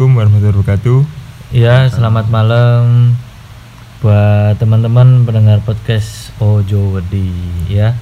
[0.00, 1.00] Assalamualaikum warahmatullahi wabarakatuh.
[1.52, 3.12] Ya, selamat malam
[4.00, 7.28] buat teman-teman pendengar podcast Ojo Wedi
[7.68, 7.92] ya.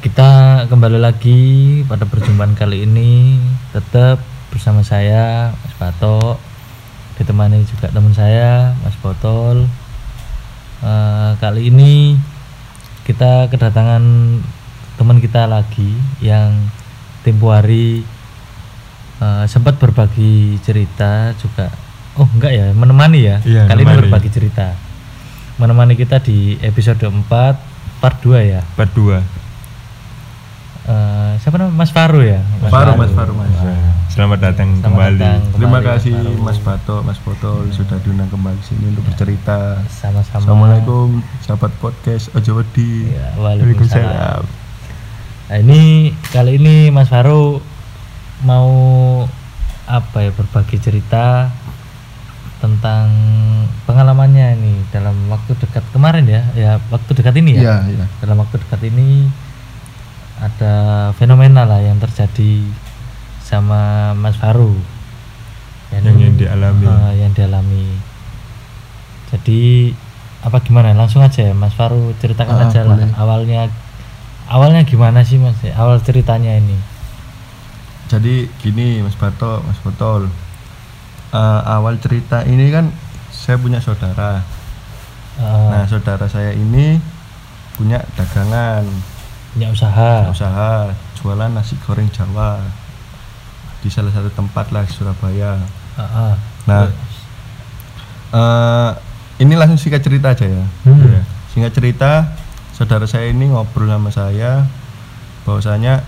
[0.00, 1.40] Kita kembali lagi
[1.84, 3.36] pada perjumpaan kali ini
[3.76, 4.16] tetap
[4.48, 6.40] bersama saya Mas Bato
[7.20, 9.68] ditemani juga teman saya Mas Botol.
[10.80, 12.16] Eh, kali ini
[13.04, 14.00] kita kedatangan
[14.96, 16.72] teman kita lagi yang
[17.20, 18.08] tempo hari
[19.24, 21.72] eh, sempat berbagi cerita juga
[22.14, 24.00] oh enggak ya menemani ya Iya, kali ini menemani.
[24.04, 24.66] berbagi cerita
[25.54, 27.24] menemani kita di episode 4
[27.96, 29.22] part 2 ya Part 2.
[30.84, 33.48] Eh, siapa namanya Mas Faru ya Faru, Mas Faru, Mas.
[34.06, 35.16] Selamat datang Selamat kembali.
[35.18, 36.44] datang Terima kembali, kasih Faru.
[36.44, 39.80] Mas Bato, Mas Botol sudah diundang kembali sini untuk bercerita.
[39.88, 41.08] sama-sama Assalamualaikum
[41.40, 43.08] sahabat podcast Ojo Wedi.
[43.08, 44.42] ya, Waalaikumsalam Waalaikumsalam.
[45.44, 45.82] Nah, ini
[46.28, 47.64] kali ini Mas Faru
[48.42, 48.70] mau
[49.84, 51.52] apa ya berbagi cerita
[52.58, 53.12] tentang
[53.84, 57.62] pengalamannya ini dalam waktu dekat kemarin ya ya waktu dekat ini ya.
[57.62, 58.06] Iya, iya.
[58.24, 59.28] dalam waktu dekat ini
[60.40, 60.74] ada
[61.14, 62.64] fenomena lah yang terjadi
[63.44, 64.74] sama Mas Faru.
[65.92, 66.86] Yang yang dialami.
[66.88, 67.86] Eh, yang dialami.
[69.30, 69.92] Jadi
[70.40, 70.96] apa gimana?
[70.96, 73.68] Langsung aja ya Mas Faru ceritakan Ah, aja lah awalnya.
[74.48, 75.60] Awalnya gimana sih Mas?
[75.76, 76.76] Awal ceritanya ini
[78.08, 80.28] Jadi gini Mas Bato, Mas Botol.
[81.34, 82.94] Eh, awal cerita ini kan
[83.34, 84.44] saya punya saudara.
[85.40, 87.02] Eh, Nah, saudara saya ini
[87.74, 88.86] punya dagangan,
[89.50, 92.62] punya usaha usaha jualan nasi goreng Jawa
[93.82, 95.58] di salah satu tempat lah di Surabaya.
[95.98, 96.34] Ah, ah.
[96.70, 96.86] Nah,
[98.34, 98.90] eh
[99.42, 100.64] ini langsung singkat cerita aja ya.
[100.86, 101.26] Hmm.
[101.50, 102.30] Singkat cerita,
[102.78, 104.70] saudara saya ini ngobrol sama saya
[105.42, 106.06] bahwasanya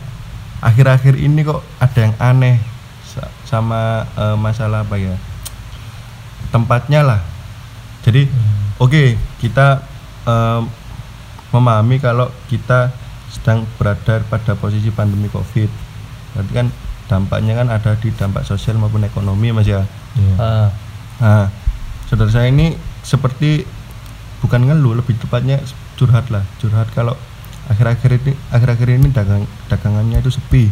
[0.60, 2.56] akhir-akhir ini kok ada yang aneh
[3.04, 5.14] sa- sama eh, masalah apa ya?
[6.48, 7.20] Tempatnya lah.
[8.06, 8.78] Jadi, Hmm.
[8.78, 9.82] oke, kita
[10.26, 10.62] em,
[11.50, 12.90] memahami kalau kita
[13.30, 15.70] sedang berada pada posisi pandemi Covid.
[16.34, 16.66] Berarti kan
[17.06, 19.86] dampaknya kan ada di dampak sosial maupun ekonomi, Mas ya.
[20.14, 20.34] Iya.
[20.36, 20.68] Ah,
[21.16, 21.48] Nah,
[22.04, 23.64] saudara saya ini seperti
[24.38, 25.64] bukan ngeluh, lebih tepatnya
[25.96, 27.16] curhat lah, curhat kalau
[27.66, 30.70] akhir-akhir ini akhir-akhir ini dagang dagangannya itu sepi.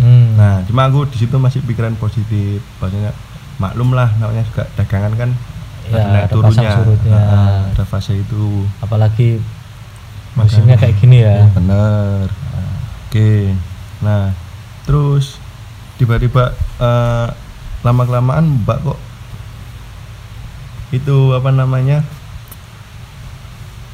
[0.00, 0.26] hmm.
[0.36, 3.12] Nah, cuma aku di situ masih pikiran positif, bahwasanya
[3.60, 5.30] maklum lah namanya juga dagangan kan
[5.82, 7.18] Ya, naik ada pasang surutnya.
[7.18, 8.62] Ah, ada fase itu.
[8.78, 9.42] apalagi
[10.38, 12.30] musimnya kayak gini ya Bener.
[13.10, 13.50] Oke.
[13.98, 14.30] Nah,
[14.86, 15.42] terus
[15.98, 17.28] tiba-tiba eh,
[17.82, 19.00] lama kelamaan Mbak kok
[20.94, 22.04] itu apa namanya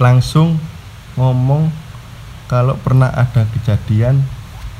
[0.03, 0.61] langsung
[1.19, 1.75] ngomong
[2.47, 4.23] kalau pernah ada kejadian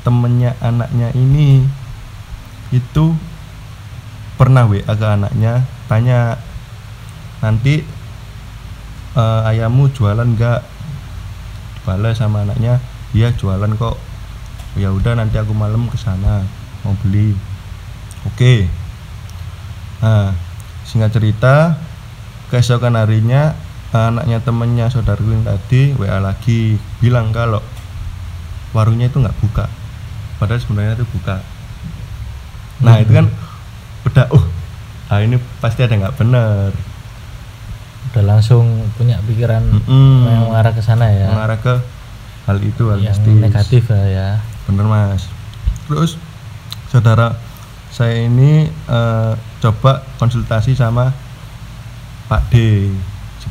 [0.01, 1.67] temennya anaknya ini
[2.71, 3.13] itu
[4.39, 6.39] pernah WA ke anaknya tanya
[7.43, 7.83] nanti
[9.13, 10.61] eh, ayahmu jualan nggak
[11.83, 12.79] balas sama anaknya
[13.11, 13.99] iya jualan kok
[14.77, 16.45] ya udah nanti aku malam ke sana
[16.85, 17.33] mau beli.
[18.27, 18.67] Oke.
[19.99, 20.35] Nah
[20.85, 21.77] singkat cerita
[22.49, 23.53] keesokan harinya
[23.89, 27.61] anaknya temennya saudaraku yang tadi WA lagi bilang kalau
[28.73, 29.65] warungnya itu nggak buka.
[30.37, 31.41] Padahal sebenarnya itu buka.
[32.85, 33.27] Nah itu kan
[34.05, 34.45] udah uh
[35.09, 36.69] ah ini pasti ada nggak bener
[38.09, 40.25] udah langsung punya pikiran Mm-mm.
[40.25, 41.29] yang mengarah ke sana ya.
[41.29, 41.75] Mengarah ke
[42.49, 43.41] hal itu hal yang mistis.
[43.41, 44.29] negatif lah ya.
[44.65, 45.29] Bener mas.
[45.85, 46.17] Terus
[46.89, 47.37] saudara
[47.89, 51.13] saya ini eh, coba konsultasi sama
[52.29, 52.53] Pak D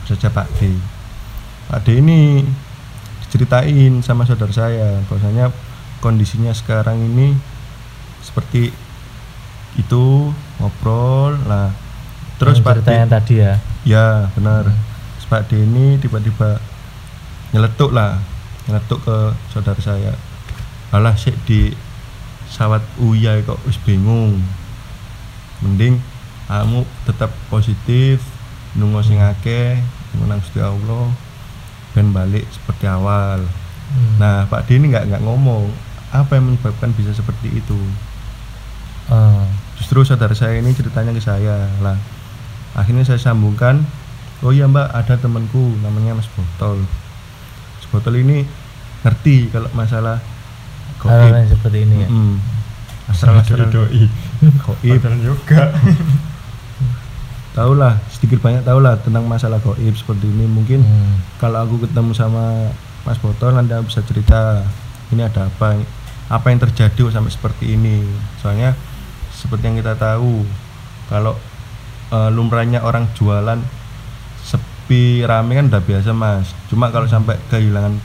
[0.06, 0.76] saja Pak D
[1.72, 2.44] Pak D ini
[3.26, 5.50] diceritain sama saudara saya bahwasanya
[5.98, 7.34] kondisinya sekarang ini
[8.22, 8.70] seperti
[9.78, 10.30] itu
[10.60, 11.74] ngobrol lah
[12.38, 13.58] terus Pak D yang tadi ya
[13.88, 14.68] Ya benar.
[14.68, 16.60] Terus Pak D ini tiba-tiba
[17.56, 18.20] nyeletuk lah,
[18.68, 20.12] nyeletuk ke saudara saya.
[20.92, 21.72] Alah sik di
[22.52, 24.44] sawat uya kok wis bingung.
[25.64, 26.04] Mending
[26.52, 28.20] kamu tetap positif,
[28.78, 29.82] nunggu sing akeh,
[30.24, 31.10] nang Gusti Allah
[31.92, 33.42] ben balik seperti awal.
[33.90, 34.14] Hmm.
[34.20, 35.66] Nah, Pak D ini nggak nggak ngomong
[36.08, 37.78] apa yang menyebabkan bisa seperti itu.
[39.08, 39.44] Eh,
[39.78, 41.96] Justru saudara saya ini ceritanya ke saya lah.
[42.74, 43.82] Akhirnya saya sambungkan,
[44.42, 46.82] oh iya mbak ada temanku namanya Mas Botol.
[47.78, 48.42] Mas Botol ini
[49.06, 50.18] ngerti kalau masalah
[50.98, 51.30] goib.
[51.30, 52.34] yang seperti ini ya Mm-mm.
[53.08, 54.04] Asal Astral-astral doi.
[54.66, 54.98] goib.
[55.00, 55.62] Padahal juga.
[58.18, 60.50] Sedikit banyak tahu lah tentang masalah goib seperti ini.
[60.50, 61.22] Mungkin Hmm.
[61.38, 62.74] kalau aku ketemu sama
[63.06, 64.66] Mas Botol aku bisa cerita
[65.14, 65.78] ini ada apa
[66.28, 68.02] apa yang terjadi sampai seperti ini.
[68.42, 68.74] Soalnya
[69.30, 70.42] seperti yang kita tahu
[71.06, 71.38] kalau
[72.10, 73.62] eh, lumrahnya orang jualan
[74.42, 76.50] sepi rame kan udah biasa mas.
[76.72, 78.00] Cuma kalau sampai kehilangan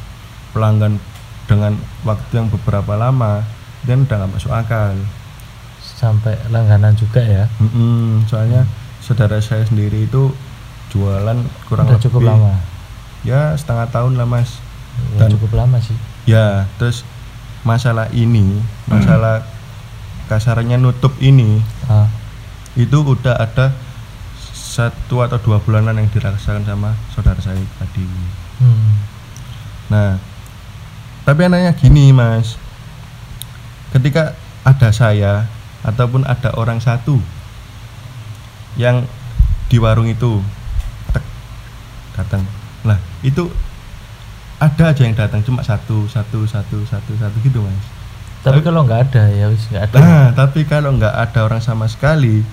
[0.53, 1.01] pelanggan
[1.49, 1.75] dengan
[2.05, 3.41] waktu yang beberapa lama
[3.83, 4.93] dan udah nggak masuk akal.
[5.79, 7.47] Sampai langganan juga ya?
[7.59, 8.67] Mm-mm, soalnya
[9.03, 10.31] saudara saya sendiri itu
[10.95, 11.35] jualan
[11.67, 12.55] kurang udah lebih cukup lama?
[13.27, 14.63] Ya setengah tahun lah mas.
[15.19, 15.97] Ya, Dan- cukup lama sih.
[16.23, 17.03] Ya terus
[17.67, 19.43] masalah ini masalah
[20.31, 22.07] kasarnya nutup ini ah,
[22.79, 23.75] itu udah ada
[24.55, 28.07] satu atau dua bulanan yang dirasakan sama saudara saya tadi.
[28.63, 28.95] Hmm.
[29.91, 30.15] nah
[31.27, 32.55] tapi anaknya gini mas.
[33.91, 34.33] Ketika
[34.63, 35.45] ada saya
[35.83, 37.19] ataupun ada orang satu
[38.79, 39.05] yang
[39.69, 40.41] di warung itu.
[41.13, 41.23] Tek,
[42.17, 42.43] datang.
[42.83, 43.49] Lah itu
[44.63, 47.85] ada aja yang datang cuma satu satu satu satu satu gitu mas.
[48.43, 49.95] Tapi kalau nggak ada ya wis nggak ada.
[49.99, 52.43] Nah tapi kalau nggak ada orang sama sekali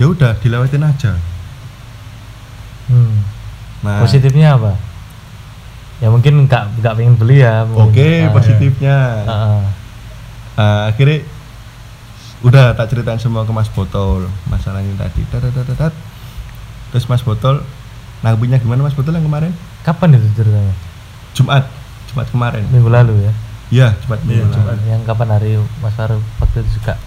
[0.00, 1.12] ya udah dilewatin aja.
[2.90, 3.22] Hmm.
[3.84, 4.00] nah.
[4.02, 4.74] Positifnya apa?
[6.00, 8.96] Ya mungkin nggak nggak pengen beli ya oke Ah, positifnya.
[9.28, 9.60] Ah, ah.
[10.56, 11.24] Ah, akhirnya
[12.40, 14.24] udah tak ceritain semua ke Mas Botol.
[14.46, 15.20] Masalah ini tadi.
[15.26, 15.94] Tat, tat, tat, tat, tat.
[16.90, 17.62] terus Mas Botol
[18.20, 19.52] nanggupinya gimana Mas Botol yang kemarin?
[19.80, 20.74] Kapan itu ceritanya?
[21.32, 21.64] Jumat.
[22.06, 22.64] Jumat kemarin.
[22.66, 23.32] Minggu lalu ya?
[23.70, 24.56] Iya Jumat minggu Iya, lalu.
[24.56, 24.78] Jumat.
[24.84, 26.98] yang kapan hari Mas Faru waktu itu juga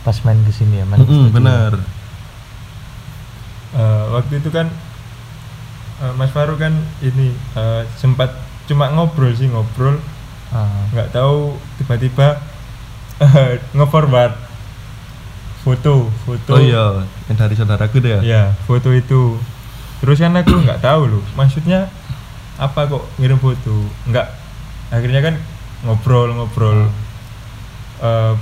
[0.00, 0.86] pas main ke sini ya?
[0.86, 1.34] Main Mm-mm, studio.
[1.34, 1.72] bener
[3.68, 4.66] Eh, waktu itu kan
[5.98, 8.32] eh, Mas Faru kan ini eh, sempat
[8.64, 10.00] cuma ngobrol sih ngobrol.
[10.48, 12.40] Ah, nggak tahu tiba-tiba
[13.24, 14.32] eh, nge-forward
[15.68, 16.56] foto foto.
[16.56, 18.20] Oh iya yang dari saudaraku deh ya?
[18.24, 19.36] Ya foto itu.
[20.00, 21.92] Terus kan aku nggak tahu loh maksudnya
[22.56, 23.76] apa kok ngirim foto?
[24.08, 24.26] Nggak.
[24.88, 25.34] Akhirnya kan
[25.84, 26.88] ngobrol ngobrol
[28.00, 28.32] eh,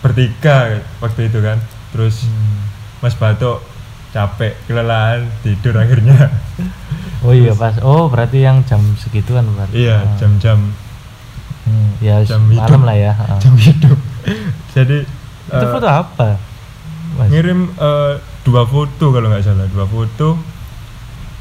[0.00, 1.60] bertiga waktu itu kan.
[1.92, 3.04] Terus hmm.
[3.04, 3.60] Mas Batok
[4.10, 6.32] capek kelelahan tidur akhirnya.
[7.20, 9.84] Oh iya pas oh berarti yang jam segituan berarti.
[9.84, 10.16] Iya Ah.
[10.16, 10.72] jam-jam.
[11.64, 12.80] Hmm, ya jam malam hidup.
[12.84, 13.12] lah ya.
[13.16, 13.40] Ah.
[13.40, 13.98] jam hidup.
[14.74, 15.04] Jadi
[15.44, 16.40] itu eh, foto apa
[17.14, 17.30] Mas?
[17.30, 20.36] ngirim eh, dua foto kalau nggak salah dua foto.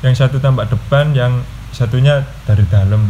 [0.03, 1.41] Yang satu tampak depan yang
[1.73, 3.07] satunya dari dalam.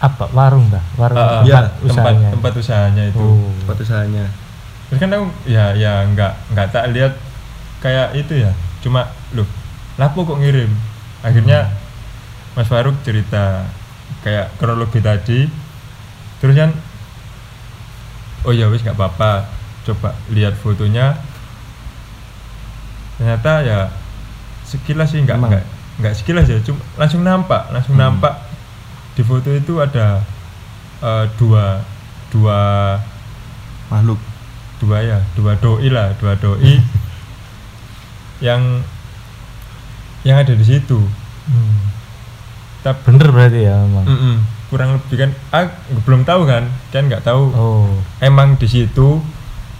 [0.00, 0.28] Apa?
[0.32, 2.28] Warung dah warung ah, tempat iya, tempat usahanya.
[2.32, 3.24] tempat usahanya itu.
[3.24, 3.50] Oh.
[3.64, 4.24] sepatu usahanya.
[4.86, 7.12] Terus kan aku ya ya nggak nggak tak lihat
[7.80, 8.52] kayak itu ya.
[8.84, 9.48] Cuma loh
[9.96, 10.70] lapo kok ngirim?
[11.24, 11.72] Akhirnya
[12.54, 13.66] Mas Faruk cerita
[14.22, 15.48] kayak kronologi tadi.
[16.38, 16.70] Terus kan
[18.46, 19.48] oh ya wis nggak apa-apa.
[19.86, 21.16] Coba lihat fotonya
[23.16, 23.78] ternyata ya
[24.62, 25.64] sekilas sih nggak nggak
[25.96, 28.20] nggak sekilas ya cuma langsung nampak langsung Hmm.
[28.20, 28.34] nampak.
[29.16, 30.20] Di foto itu ada
[31.00, 31.80] eh, dua
[32.28, 32.58] dua
[33.88, 34.20] makhluk.
[34.76, 36.76] Dua ya dua doi lah dua doi.
[38.44, 38.84] Yang
[40.22, 41.00] yang ada di situ.
[41.46, 41.78] Hmm.
[42.82, 44.06] tapi bener berarti ya emang?
[44.06, 44.36] Mm-mm.
[44.66, 45.70] kurang lebih kan ah,
[46.02, 46.66] belum tahu kan?
[46.90, 47.50] Kan nggak tahu.
[47.54, 47.90] Oh.
[48.18, 49.22] Emang di situ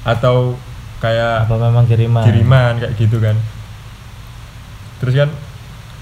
[0.03, 0.55] atau
[1.07, 2.25] kayak apa memang kiriman?
[2.27, 3.37] kiriman kayak gitu kan.
[4.99, 5.31] Terus kan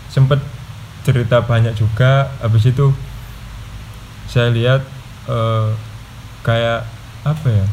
[0.09, 0.41] sempet
[1.05, 2.97] cerita banyak juga habis itu
[4.25, 4.81] saya lihat
[5.29, 5.69] eh,
[6.41, 6.89] kayak
[7.29, 7.67] apa ya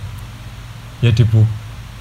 [1.02, 1.48] ya dibuk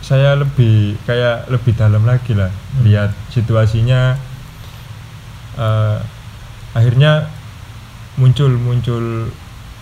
[0.02, 2.82] saya lebih kayak lebih dalam lagi lah Hmm.
[2.86, 4.16] lihat situasinya
[5.60, 5.98] Eh,
[6.72, 7.26] akhirnya
[8.16, 9.28] muncul muncul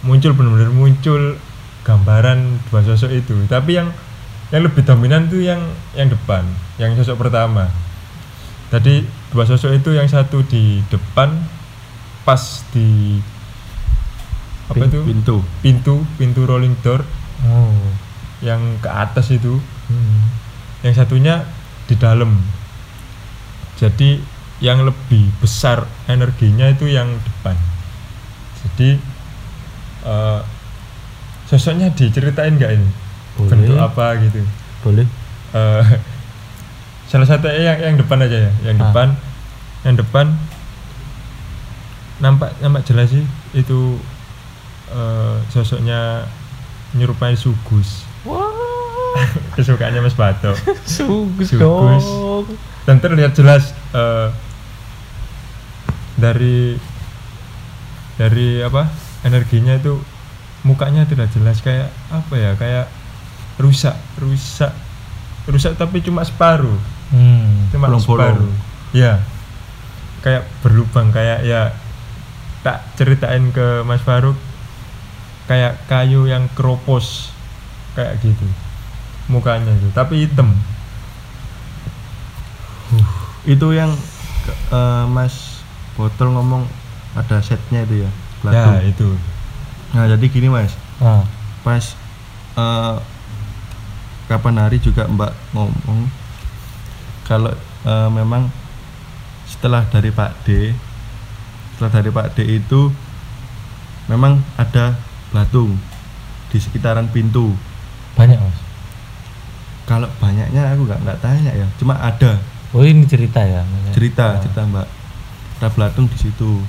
[0.03, 1.37] muncul benar-benar muncul
[1.85, 3.37] gambaran dua sosok itu.
[3.47, 3.93] Tapi yang
[4.49, 5.61] yang lebih dominan tuh yang
[5.93, 6.45] yang depan
[6.81, 7.69] yang sosok pertama.
[8.73, 11.37] Tadi dua sosok itu yang satu di depan
[12.25, 13.21] pas di
[14.69, 15.01] apa Pin- itu?
[15.05, 15.37] pintu.
[15.61, 17.05] Pintu pintu rolling door.
[17.45, 17.77] Oh.
[18.41, 19.61] Yang ke atas itu.
[19.89, 20.21] Hmm.
[20.85, 21.43] yang satunya
[21.89, 22.39] di dalam.
[23.81, 24.21] Jadi
[24.61, 27.57] yang lebih besar energinya itu yang depan.
[28.63, 29.01] Jadi
[30.05, 30.41] eh,
[31.49, 33.08] sosoknya diceritain nggak ini
[33.39, 33.51] Boleh.
[33.55, 34.43] bentuk apa gitu
[34.83, 35.07] boleh
[35.49, 35.85] Eh,
[37.07, 38.83] salah satu yang yang depan aja ya yang Ah.
[38.85, 39.09] depan
[39.81, 40.27] yang depan
[42.19, 43.97] nampak nampak jelas sih itu
[44.89, 46.29] eh, sosoknya
[46.93, 48.53] nyerupai sugus wah
[49.57, 50.53] kesukaannya Mas Bato
[50.85, 51.57] sugus Sugus.
[51.57, 52.45] dong
[52.85, 54.29] dan terlihat jelas eh,
[56.15, 56.75] dari
[58.17, 58.91] dari apa
[59.23, 60.03] energinya itu
[60.61, 62.87] mukanya tidak jelas kayak apa ya kayak
[63.59, 64.73] rusak rusak.
[65.45, 66.79] Rusak tapi cuma separuh.
[67.09, 67.69] Hmm.
[67.73, 68.37] cuma Bolong-bolong.
[68.39, 68.53] separuh.
[68.93, 69.21] Ya.
[70.21, 71.73] Kayak berlubang kayak ya
[72.61, 74.35] tak ceritain ke Mas Faruk
[75.47, 77.33] kayak kayu yang keropos
[77.95, 78.45] kayak gitu.
[79.27, 80.53] Mukanya itu tapi hitam.
[83.45, 83.93] Itu yang
[84.73, 85.65] eh, Mas
[85.97, 86.63] Botol ngomong
[87.17, 88.77] ada setnya itu ya ya Belatung.
[88.85, 89.09] itu.
[89.97, 90.75] Nah jadi gini Mas.
[91.01, 91.25] Ah,
[91.65, 91.85] pas
[92.55, 92.95] eh,
[94.29, 96.01] kapan hari juga Mbak ngomong
[97.25, 97.53] kalau
[97.89, 98.53] eh, memang
[99.49, 100.77] setelah dari Pak D
[101.75, 102.93] setelah dari Pak D itu
[104.13, 104.97] memang ada
[105.33, 105.77] belatung
[106.49, 107.53] di sekitaran pintu.
[108.17, 108.59] Banyak mas?
[109.85, 112.41] Kalau banyaknya aku nggak nggak tanya ya cuma ada.
[112.77, 113.65] Oh ini cerita ya?
[113.65, 113.93] Maksudnya?
[113.97, 114.41] cerita Ah.
[114.41, 114.89] cerita Mbak.
[115.59, 116.61] Ada belatung di situ.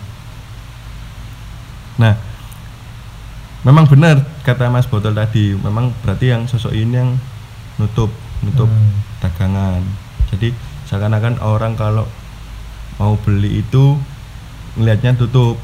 [2.00, 2.16] Nah
[3.68, 7.12] memang benar kata Mas Botol tadi memang berarti yang sosok ini yang
[7.80, 8.12] nutup
[8.44, 8.92] nutup Hmm.
[9.20, 9.82] dagangan
[10.30, 10.54] jadi
[10.86, 12.06] seakan-akan orang kalau
[13.00, 13.96] mau beli itu
[14.76, 15.56] melihatnya tutup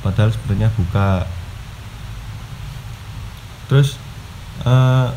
[0.00, 1.24] padahal sebenarnya buka
[3.66, 3.96] terus
[4.62, 5.08] eh,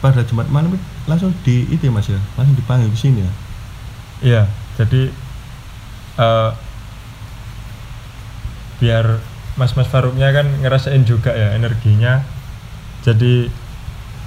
[0.00, 3.32] pada Jumat malam langsung di itu ya mas ya langsung dipanggil ke sini ya
[4.20, 4.42] Iya,
[4.76, 5.08] jadi
[6.20, 6.50] eh,
[8.76, 9.16] biar
[9.56, 12.20] mas-mas Faruknya kan ngerasain juga ya energinya.
[13.00, 13.48] Jadi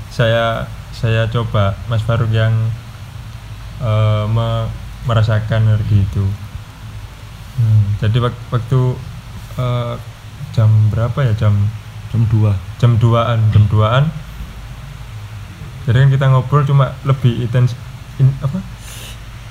[0.09, 0.65] saya
[1.03, 2.55] saya coba Mas Faruk yang
[4.25, 4.71] me-
[5.03, 6.23] merasakan energi itu.
[7.53, 7.83] Hmm.
[7.99, 8.79] Jadi wak- waktu
[9.53, 9.93] eh,
[10.55, 11.35] jam berapa ya?
[11.35, 11.53] Jam
[12.09, 14.05] jam 2 jam 2an jam 2an
[15.83, 17.73] jadi kan kita ngobrol cuma lebih intens
[18.15, 18.61] in- apa?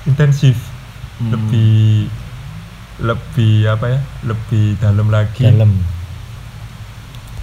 [0.06, 0.56] Intensif.
[1.18, 1.28] Hmm.
[1.34, 2.08] lebih
[2.98, 4.00] lebih apa ya?
[4.24, 5.44] Lebih dalam lagi.
[5.44, 5.74] Dalam.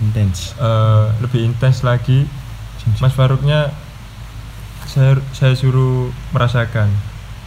[0.02, 0.56] Intens.
[0.56, 2.26] Eh, lebih intens lagi.
[2.98, 3.70] Mas Faruknya
[4.90, 6.90] saya saya suruh merasakan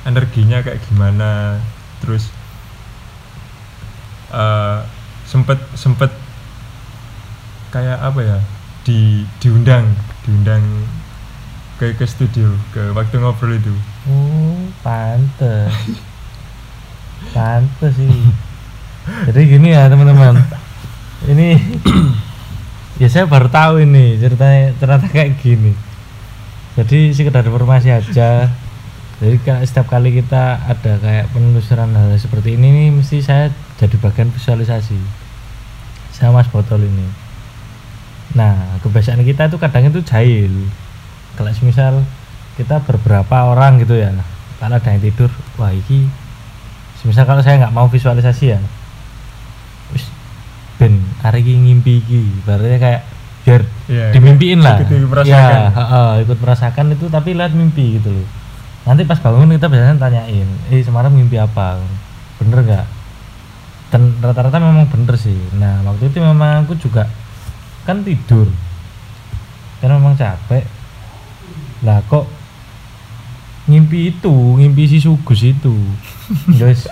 [0.06, 1.58] energinya kayak gimana.
[1.98, 2.30] Terus
[4.30, 4.78] eh,
[5.26, 6.14] sempet sempet
[7.74, 8.38] kayak apa ya
[8.86, 9.90] di diundang
[10.22, 10.62] diundang
[11.82, 13.74] ke ke studio ke waktu ngobrol itu.
[14.06, 15.74] Oh pantes.
[17.34, 18.22] Pantes sih.
[19.26, 20.38] Jadi gini ya teman-teman.
[21.26, 21.58] Ini
[23.02, 25.74] ya saya baru tahu ini ceritanya ternyata kayak gini
[26.72, 28.48] jadi sekedar informasi aja.
[29.22, 34.34] Jadi setiap kali kita ada kayak penelusuran hal seperti ini nih mesti saya jadi bagian
[34.34, 34.98] visualisasi
[36.10, 37.06] sama mas botol ini.
[38.34, 40.50] Nah kebiasaan kita itu kadang itu jahil.
[41.38, 42.02] Kalau misal
[42.58, 44.10] kita beberapa orang gitu ya
[44.58, 46.06] kalau ada yang tidur wah ini
[47.02, 48.60] misal kalau saya nggak mau visualisasi ya
[49.90, 50.06] wis
[50.78, 52.22] ben hari ini ngimpi iki.
[52.42, 53.02] Berarti kayak
[53.42, 54.78] biar Iya, dimimpiin lah.
[55.26, 58.26] ya heeh, ikut merasakan itu tapi lihat mimpi gitu loh.
[58.86, 61.78] Nanti pas bangun kita biasanya tanyain eh semalam mimpi apa?
[62.38, 62.86] Bener nggak?
[63.92, 65.36] Dan rata-rata memang bener sih.
[65.58, 67.10] Nah waktu itu memang aku juga
[67.82, 68.46] kan tidur.
[69.82, 70.62] Karena memang capek.
[71.82, 72.30] Lah kok
[73.66, 75.74] ngimpi itu ngimpi si sugus itu?
[76.62, 76.86] Guys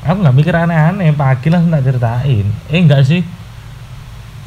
[0.00, 2.46] aku nggak mikir aneh-aneh pagi langsung tak ceritain.
[2.68, 3.20] Eh enggak sih?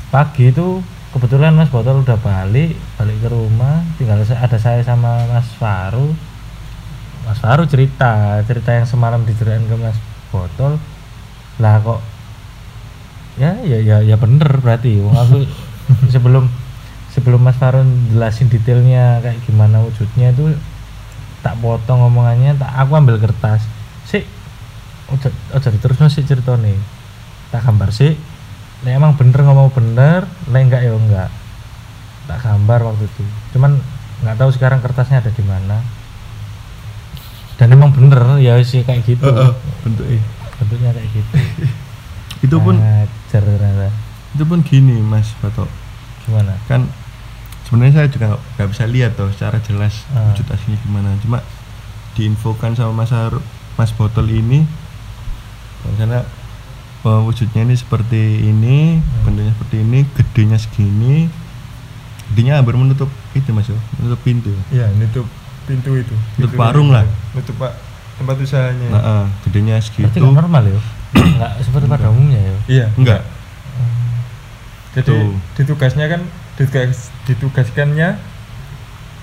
[0.10, 0.82] Pagi itu
[1.14, 3.86] kebetulan Mas Botol udah balik balik ke rumah.
[4.02, 6.10] Tinggal ada saya sama Mas Faru.
[7.24, 9.96] Mas Faru cerita cerita yang semalam diceritain ke Mas
[10.34, 10.82] Botol
[11.62, 12.02] lah kok
[13.38, 14.98] ya ya ya ya bener berarti.
[14.98, 15.38] Wong aku
[16.14, 16.50] sebelum
[17.14, 20.58] sebelum Mas Faru jelasin detailnya kayak gimana wujudnya itu
[21.46, 23.62] tak potong ngomongannya tak aku ambil kertas.
[24.10, 24.26] Sih
[25.14, 26.74] ojo ojo terus sih cerita nih
[27.54, 28.18] tak gambar sih
[28.84, 31.30] Nek emang bener ngomong bener, nek enggak ya enggak.
[32.26, 33.24] Tak gambar waktu itu.
[33.52, 33.80] Cuman
[34.20, 35.80] nggak tahu sekarang kertasnya ada di mana.
[37.56, 39.24] Dan emang bener ya sih kayak gitu.
[39.24, 40.20] Heeh, bentuknya
[40.54, 41.34] Bentuknya kayak gitu.
[42.46, 43.88] itu pun Ajar ternyata.
[44.30, 45.70] itu pun gini mas Batok
[46.22, 46.60] Gimana?
[46.66, 46.90] kan
[47.64, 50.28] sebenarnya saya juga nggak- bisa lihat tuh secara jelas Ah.
[50.28, 51.40] wujud aslinya gimana cuma
[52.12, 54.68] diinfokan sama Mas Haru- Mas Botol ini
[55.96, 56.28] karena
[57.04, 59.24] wujudnya ini seperti ini Hmm.
[59.26, 61.16] bentuknya seperti ini gedenya segini
[62.30, 65.28] gedenya hampir menutup itu mas yo menutup pintu iya nutup
[65.64, 66.96] pintu itu Nutup Pintu warung itu.
[66.96, 67.06] lah.
[67.34, 67.74] nutup pak
[68.14, 70.80] tempat usahanya nah eh, gedenya segitu nggak normal ya?
[71.14, 72.56] Enggak seperti pada umumnya ya.
[72.68, 73.22] iya enggak
[74.94, 75.34] jadi Tuh.
[75.56, 76.22] ditugasnya kan
[76.54, 78.10] ditugas ditugaskannya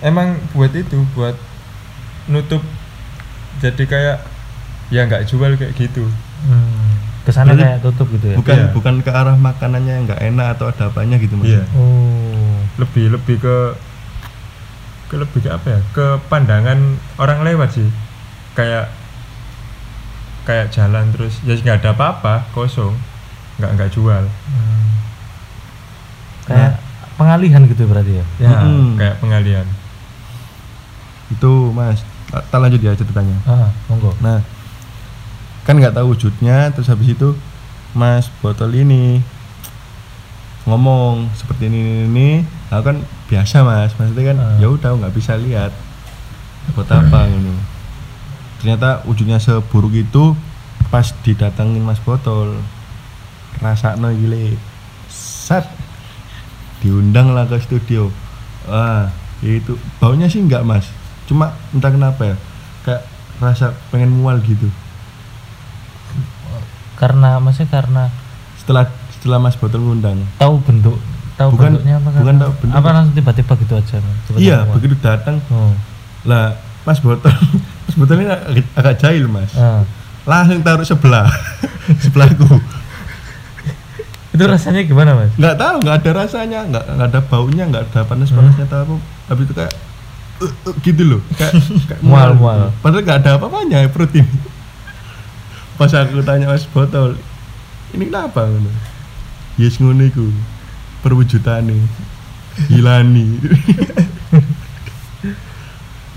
[0.00, 1.38] emang buat itu buat
[2.26, 2.58] nutup
[3.58, 4.18] jadi kayak
[4.88, 6.04] ya nggak jual kayak gitu
[6.40, 6.89] Hmm.
[7.30, 8.36] Ke sana Berarti kayak tutup gitu ya.
[8.36, 8.66] bukan Iya.
[8.72, 11.62] bukan ke arah makanannya yang nggak enak atau ada apanya gitu mas Iya.
[11.72, 12.58] Oh.
[12.76, 13.56] lebih lebih ke
[15.06, 16.78] ke lebih ke apa ya ke pandangan
[17.16, 17.86] orang lewat sih
[18.52, 18.90] kayak
[20.42, 22.98] kayak jalan terus ya nggak ada apa-apa kosong
[23.56, 24.86] nggak nggak jual Hmm.
[26.46, 26.82] Kayak
[27.14, 28.24] pengalihan gitu berarti ya.
[28.40, 28.96] ya Mm-mm.
[28.96, 29.66] kayak pengalian
[31.28, 34.42] itu mas tak tak lanjut ya ceritanya ah monggo nah
[35.64, 37.36] kan nggak tahu wujudnya terus habis itu
[37.92, 39.20] mas botol ini.
[40.68, 42.28] Ngomong seperti ini ini, ini.
[42.68, 43.92] aku kan biasa mas.
[43.96, 44.56] Maksudnya kan Ah.
[44.60, 45.72] ya udah nggak bisa lihat
[46.76, 47.56] buat apa ini
[48.60, 50.36] ternyata wujudnya seburuk itu
[50.92, 52.60] pas didatengin mas botol
[53.58, 54.54] rasa no gile
[55.10, 55.64] sat.
[56.80, 58.08] Diundang lah ke studio.
[58.68, 59.12] Wah
[59.44, 60.88] itu baunya sih enggak mas.
[61.28, 62.36] Cuma entah kenapa ya
[62.84, 63.02] kayak
[63.40, 64.68] rasa pengen mual gitu
[67.00, 68.02] karena maksudnya karena
[68.60, 68.84] setelah
[69.16, 70.96] setelah mas botol ngundang tahu bentuk
[71.34, 72.76] tahu Bukan- bentuknya apa bukan tahu bentuk.
[72.76, 74.72] apa langsung tiba-tiba gitu aja Tiba-tiba iya mual.
[74.76, 75.72] begitu datang oh.
[76.28, 77.32] lah mas botol
[77.88, 79.80] mas botol ini agak, agak jahil mas ah.
[80.28, 81.32] langsung taruh sebelah
[82.04, 82.44] sebelahku
[84.36, 88.00] itu rasanya gimana mas nggak tahu nggak ada rasanya nggak nggak ada baunya nggak ada
[88.04, 88.94] panas panasnya atau apa
[89.26, 89.72] tapi itu kayak
[90.38, 91.52] uh, uh, gitu loh kayak,
[91.88, 92.40] kayak Mual, gitu.
[92.44, 92.60] mual.
[92.78, 94.28] padahal nggak ada apa-apanya perut ini
[95.80, 97.16] pas aku tanya mas botol
[97.96, 98.44] ini kenapa?
[98.44, 98.68] Ngono
[99.56, 100.28] yes ngono iku.
[101.00, 101.80] Perwujudane.
[102.68, 103.40] Hilani.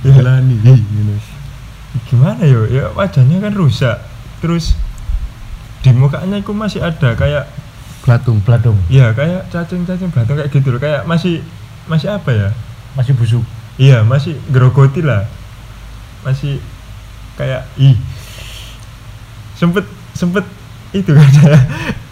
[0.04, 0.56] Hilani.
[0.68, 1.16] Hi, ngono.
[2.12, 2.68] Gimana yo?
[2.68, 4.04] Ya wajahnya kan rusak.
[4.44, 4.76] Terus
[5.84, 7.48] di mukanya itu masih ada kayak
[8.04, 10.82] Platung peladung ya kayak cacing-cacing belatung kayak gitu loh.
[10.84, 11.40] Kayak masih
[11.88, 12.50] masih apa ya?
[13.00, 13.48] Masih busuk.
[13.80, 15.24] Iya masih gerogoti lah.
[16.28, 16.60] Masih
[17.40, 17.96] kayak ih
[19.64, 20.44] sempet sempet
[20.92, 21.60] itu kan saya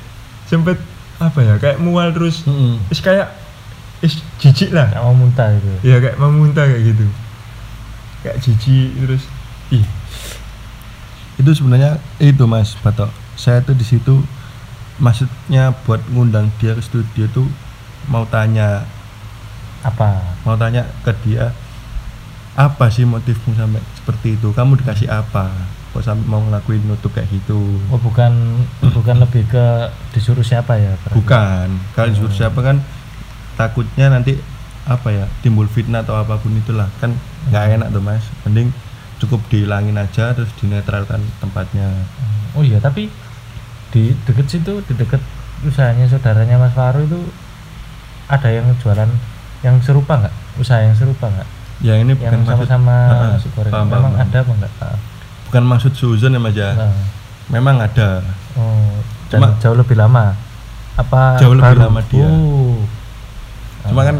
[0.51, 0.79] sempet
[1.19, 2.47] apa ya kayak mual terus.
[2.47, 2.79] Mm-mm.
[2.87, 3.35] is kayak
[3.99, 4.87] is jijik lah.
[4.87, 5.99] Nggak mau muntah gitu ya?
[5.99, 7.05] Kayak mau muntah kayak gitu.
[8.23, 9.23] Kayak jijik terus.
[9.75, 9.85] Ih.
[11.35, 13.11] Itu sebenarnya itu mas Batok.
[13.35, 14.23] Saya tuh di situ
[14.97, 17.47] maksudnya buat ngundang dia ke studio tuh
[18.07, 18.87] mau tanya
[19.83, 20.39] apa?
[20.47, 21.51] Mau tanya ke dia
[22.55, 24.49] apa sih motifmu sampai seperti itu?
[24.55, 27.59] Kamu dikasih apa kok sampai mau ngelakuin nutup kayak gitu.
[27.91, 28.63] Oh bukan
[28.95, 31.17] bukan lebih ke disuruh siapa ya berarti?
[31.19, 31.67] bukan.
[31.91, 32.79] Kalau disuruh siapa kan
[33.59, 34.39] takutnya nanti
[34.87, 36.87] apa ya timbul fitnah atau apa pun itulah.
[37.03, 37.19] Kan
[37.51, 38.23] nggak enak tuh mas.
[38.47, 38.71] Mending
[39.19, 41.91] cukup dihilangin aja terus dinetralkan tempatnya.
[42.55, 43.11] Oh iya tapi
[43.91, 45.19] di deket situ di deket
[45.67, 47.19] usahanya saudaranya Mas Faru itu
[48.31, 49.11] ada yang jualan
[49.61, 50.33] yang serupa nggak?
[50.57, 51.49] Usaha yang serupa nggak?
[51.83, 53.73] Ya ini yang bukan maksud sama-sama nasi goreng.
[53.75, 54.73] Memang ada apa enggak
[55.51, 56.95] bukan maksud suzon ya mas ya ah.
[57.47, 58.23] memang ada
[58.55, 58.95] oh
[59.27, 60.31] dan Cuma- jauh lebih lama
[60.93, 61.81] apa Jauh lebih baru?
[61.85, 62.23] lama dia.
[62.23, 62.79] oh.
[63.83, 64.15] cuma Ah, kan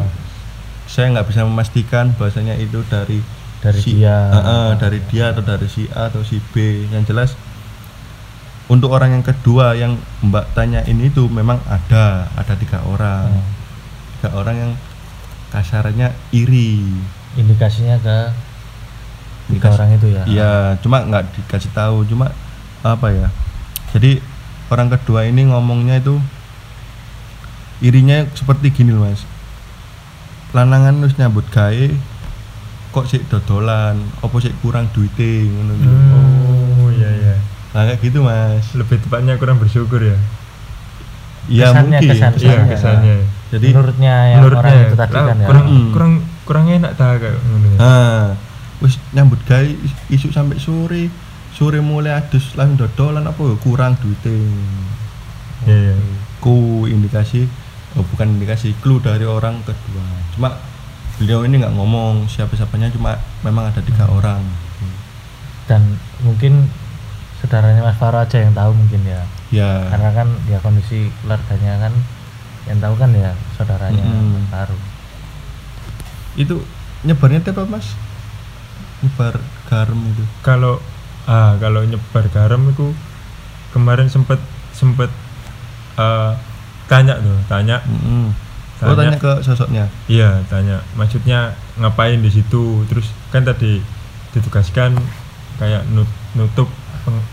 [0.86, 3.24] saya nggak bisa memastikan bahwasanya itu dari
[3.60, 7.32] dari si, dia Heeh, dari dia atau dari si A atau si B yang jelas
[8.68, 13.48] untuk orang yang kedua yang mbak tanya ini tuh memang ada ada tiga orang Hmm.
[14.18, 14.72] tiga orang yang
[15.50, 16.84] kasarnya iri
[17.34, 18.18] indikasinya ke
[19.54, 20.24] tiga orang itu ya?
[20.26, 22.32] Iya cuma nggak dikasih tahu cuma
[22.82, 23.28] apa ya?
[23.92, 24.24] Jadi
[24.68, 26.16] orang kedua ini ngomongnya itu
[27.80, 29.26] irinya seperti gini loh mas.
[30.52, 31.88] Lanangan terus nyambut gawe
[32.92, 35.92] kok sih dodolan opo sih kurang duitnya ngono lho.
[36.78, 37.36] oh iya iya.
[37.72, 38.66] Nah kayak gitu mas.
[38.74, 40.18] Lebih tepatnya kurang bersyukur ya?
[41.48, 42.10] Iya Kesannya, mungkin.
[42.12, 42.70] kesan- iya Kesannya.
[42.70, 43.18] kesannya.
[43.52, 45.44] jadi menurutnya yang menurutnya orang ya, itu tadi kan ya?
[45.44, 45.90] kurang Hmm.
[45.92, 47.76] kurang kurang enak dah kayak ya.
[47.76, 48.24] nah
[48.82, 51.08] wis nyambut gawe is- isu sampai sore.
[51.52, 53.56] Sore mulai adus langsung dodolan apa ya?
[53.58, 54.34] Kurang duitnya.
[55.64, 55.96] Iya iya.
[56.40, 57.46] Ku indikasi
[57.94, 60.02] oh bukan indikasi clue dari orang kedua.
[60.34, 60.58] Cuma
[61.16, 64.18] beliau ini nggak ngomong siapa siapanya cuma memang ada tiga Hmm.
[64.18, 64.42] orang.
[65.68, 66.66] Dan mungkin
[67.38, 69.22] saudaranya Mas Faro aja yang tahu mungkin ya.
[69.52, 69.86] Ya.
[69.88, 71.94] Karena kan ya kondisi keluarganya kan
[72.66, 74.40] yang tahu kan ya saudaranya Mm-mm.
[74.40, 74.78] Mas Faru
[76.34, 76.64] itu
[77.04, 77.92] nyebarnya teh apa mas
[79.02, 79.36] nyebar
[79.68, 80.24] garam itu?
[80.42, 80.78] Kalau
[81.26, 82.94] ah kalau nyebar garam itu
[83.72, 84.38] kemarin sempet
[84.72, 85.10] sempet
[85.98, 86.32] eh,
[86.86, 87.82] tanya tuh tanya.
[87.86, 88.34] Mm-mm.
[88.82, 89.14] oh tanya.
[89.14, 89.20] Tanya.
[89.20, 89.86] ke sosoknya?
[90.06, 90.82] Iya tanya.
[90.98, 92.86] Maksudnya ngapain di situ?
[92.90, 93.82] Terus kan tadi
[94.32, 94.96] ditugaskan
[95.60, 96.70] kayak nut- nutup
[97.06, 97.28] peng-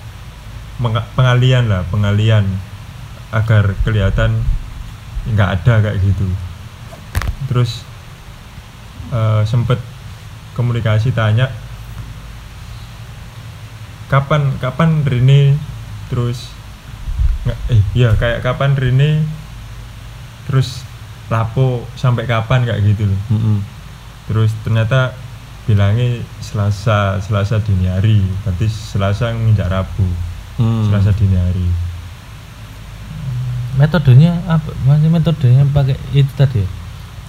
[0.79, 2.45] menga- pengalian lah pengalian
[3.33, 4.41] agar kelihatan
[5.29, 6.29] nggak ada kayak gitu.
[7.49, 7.83] Terus
[9.11, 9.81] eh, sempet
[10.59, 11.47] komunikasi tanya
[14.11, 15.55] kapan kapan Rene
[16.11, 16.51] terus
[17.47, 19.23] nggak eh iya kayak kapan Rene
[20.51, 20.83] terus
[21.29, 22.65] lapo sampai kapan?
[22.65, 23.21] Kayak gitu loh.
[23.33, 23.59] Mm-mm.
[24.29, 25.17] terus ternyata
[25.65, 28.25] bilangnya Selasa Selasa dini hari.
[28.45, 30.09] Berarti Selasa nginjak Rabu.
[30.57, 30.89] Hmm.
[30.89, 31.69] Selasa dini hari.
[33.77, 34.73] Metodenya apa?
[34.89, 36.69] Masih metodenya pakai itu tadi ya?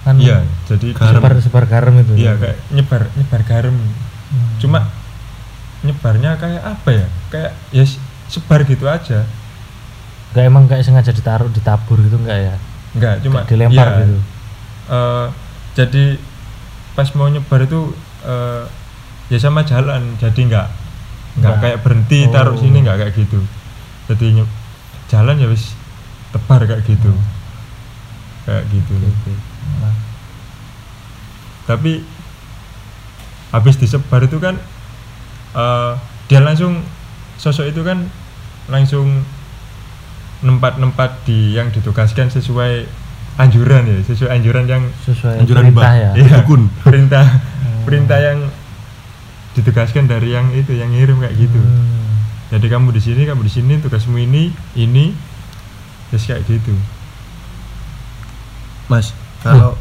[0.00, 1.12] Kan iya jadi Garam.
[1.14, 2.40] sebar sebar garam itu iya ya?
[2.40, 3.76] kayak nyebar nyebar garam
[4.30, 4.54] Hmm.
[4.58, 4.86] cuma
[5.80, 7.82] nyebarnya kayak apa ya kayak ya
[8.26, 9.26] sebar gitu aja
[10.30, 12.54] Enggak emang kayak sengaja ditaruh ditabur gitu enggak ya?
[12.92, 14.18] enggak cuma Kayak dilempar ya, gitu.
[14.88, 15.26] eh,
[15.74, 16.04] jadi
[16.92, 17.80] pas mau nyebar itu
[18.22, 18.62] eh,
[19.28, 20.66] ya sama jalan jadi nggak
[21.32, 21.58] nggak Nggak.
[21.60, 22.30] kayak berhenti Oh.
[22.30, 23.38] taruh sini nggak kayak gitu
[24.06, 24.26] jadi
[25.06, 25.74] jalan ya wis
[26.30, 27.26] tebar kayak gitu Hmm.
[28.44, 29.32] kayak gitu Oke.
[29.80, 29.94] Nah,
[31.66, 32.04] tapi
[33.50, 34.54] habis disebar itu kan
[35.52, 35.92] eh,
[36.26, 36.78] dia langsung
[37.36, 38.06] sosok itu kan
[38.66, 39.24] langsung
[40.40, 42.86] nempat-nempat di yang ditugaskan sesuai
[43.36, 45.96] anjuran ya sesuai anjuran yang sesuai Anjuran perintah Mbak.
[45.96, 46.10] ya.
[46.14, 46.62] Iya, dukun.
[46.86, 47.26] perintah
[47.60, 47.84] Hmm.
[47.84, 48.38] perintah yang
[49.50, 52.16] ditugaskan dari yang itu yang ngirim kayak gitu Hmm.
[52.48, 55.12] jadi kamu di sini kamu di sini tugasmu ini ini
[56.08, 56.72] terus kayak gitu
[58.86, 59.72] Mas, kalau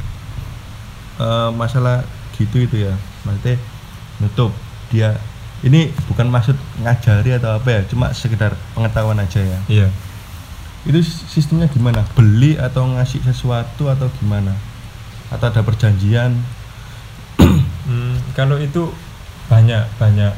[1.19, 2.03] eh, masalah
[2.39, 2.93] gitu itu ya,
[3.27, 3.59] maksudnya
[4.23, 4.51] nutup
[4.89, 5.19] dia
[5.59, 9.59] ini bukan maksud ngajari atau apa ya, cuma sekedar pengetahuan aja ya.
[9.67, 9.87] iya
[10.87, 12.07] Itu sistemnya gimana?
[12.15, 14.55] Beli atau ngasih sesuatu atau gimana?
[15.27, 16.39] Atau ada perjanjian?
[17.89, 18.87] Hmm, kalau itu
[19.49, 20.29] banyak banyak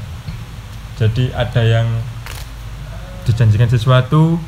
[0.96, 1.88] jadi ada yang
[3.28, 4.40] dijanjikan sesuatu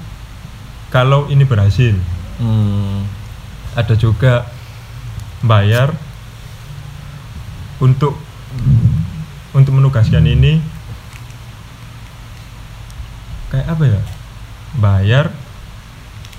[0.87, 1.99] kalau ini berhasil
[2.33, 3.05] Hmm,
[3.77, 4.49] ada juga
[5.43, 5.91] bayar
[7.77, 8.15] untuk
[9.53, 10.63] untuk menugaskan ini.
[13.51, 14.01] Kayak apa ya?
[14.73, 15.25] Bayar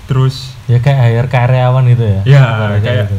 [0.05, 2.19] terus Ya kayak hire karyawan gitu ya.
[2.25, 3.17] Ya, Ibaratnya kayak- gitu.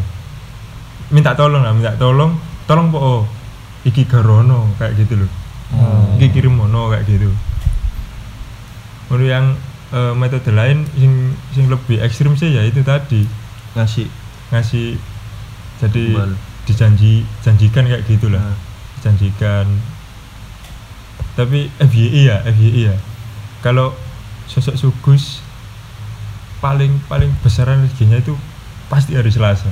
[1.07, 2.35] minta tolong lah minta tolong.
[2.67, 3.21] Tolong po oh,
[3.87, 5.31] iki garono kayak gitu loh.
[5.67, 6.15] Hmm.
[6.19, 7.31] iki kirim mono kayak gitu.
[9.11, 9.55] Lalu yang
[9.95, 13.23] eh, metode lain sing sing lebih ekstrim sih ya itu tadi.
[13.79, 14.07] Ngasih.
[14.51, 14.99] Ngasih
[15.79, 16.33] jadi Tumbal.
[16.65, 18.57] dijanji janjikan kayak gitulah Nah.
[18.97, 19.67] dijanjikan
[21.33, 22.97] tapi FYI ya FYI ya
[23.61, 23.93] kalau
[24.47, 25.45] sosok sugus
[26.59, 28.33] paling paling besaran rezekinya itu
[28.87, 29.69] pasti hari Selasa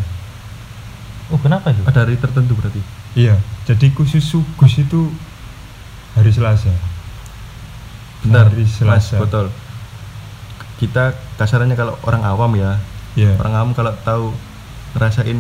[1.27, 1.81] Oh, kenapa itu?
[1.83, 2.85] ada hari tertentu berarti.
[3.15, 5.09] iya jadi khusus sugus itu
[6.13, 6.69] hari Selasa
[8.21, 9.21] Benar, Hari Mas Selasa.
[9.21, 9.53] Botol.
[10.75, 12.81] Kita kasarannya kalau orang awam ya,
[13.13, 14.33] iya orang awam kalau tahu
[14.93, 15.37] ngerasain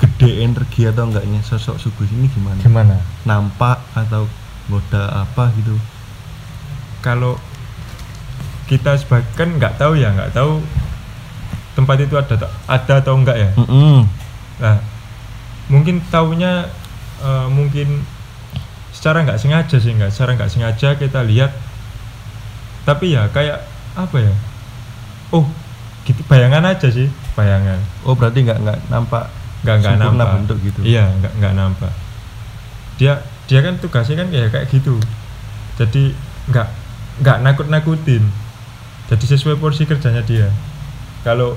[0.00, 2.60] gede energi atau enggaknya sosok sugus ini gimana?
[2.60, 2.96] Gimana?
[3.28, 4.24] Nampak atau
[4.70, 5.76] goda apa gitu?
[7.00, 7.40] kalau
[8.68, 10.62] kita sebagai kan nggak tahu ya nggak tahu
[11.74, 12.36] tempat itu ada
[12.68, 14.06] ada atau enggak ya Mm-mm.
[14.60, 14.78] Nah,
[15.72, 16.68] mungkin taunya
[17.24, 18.04] eh, mungkin
[18.92, 21.50] secara nggak sengaja sih nggak secara nggak sengaja kita lihat
[22.84, 23.64] tapi ya kayak
[23.96, 24.34] apa ya
[25.32, 25.48] oh
[26.04, 30.80] gitu bayangan aja sih bayangan Oh berarti nggak nggak nampak nggak nggak nampak bentuk gitu.
[30.82, 31.92] iya nggak nggak nampak
[32.96, 33.12] dia
[33.44, 34.96] dia kan tugasnya kan kayak kayak gitu
[35.76, 36.02] jadi
[36.48, 36.68] nggak
[37.20, 38.24] nggak nakut nakutin
[39.06, 40.48] jadi sesuai porsi kerjanya dia
[41.22, 41.56] kalau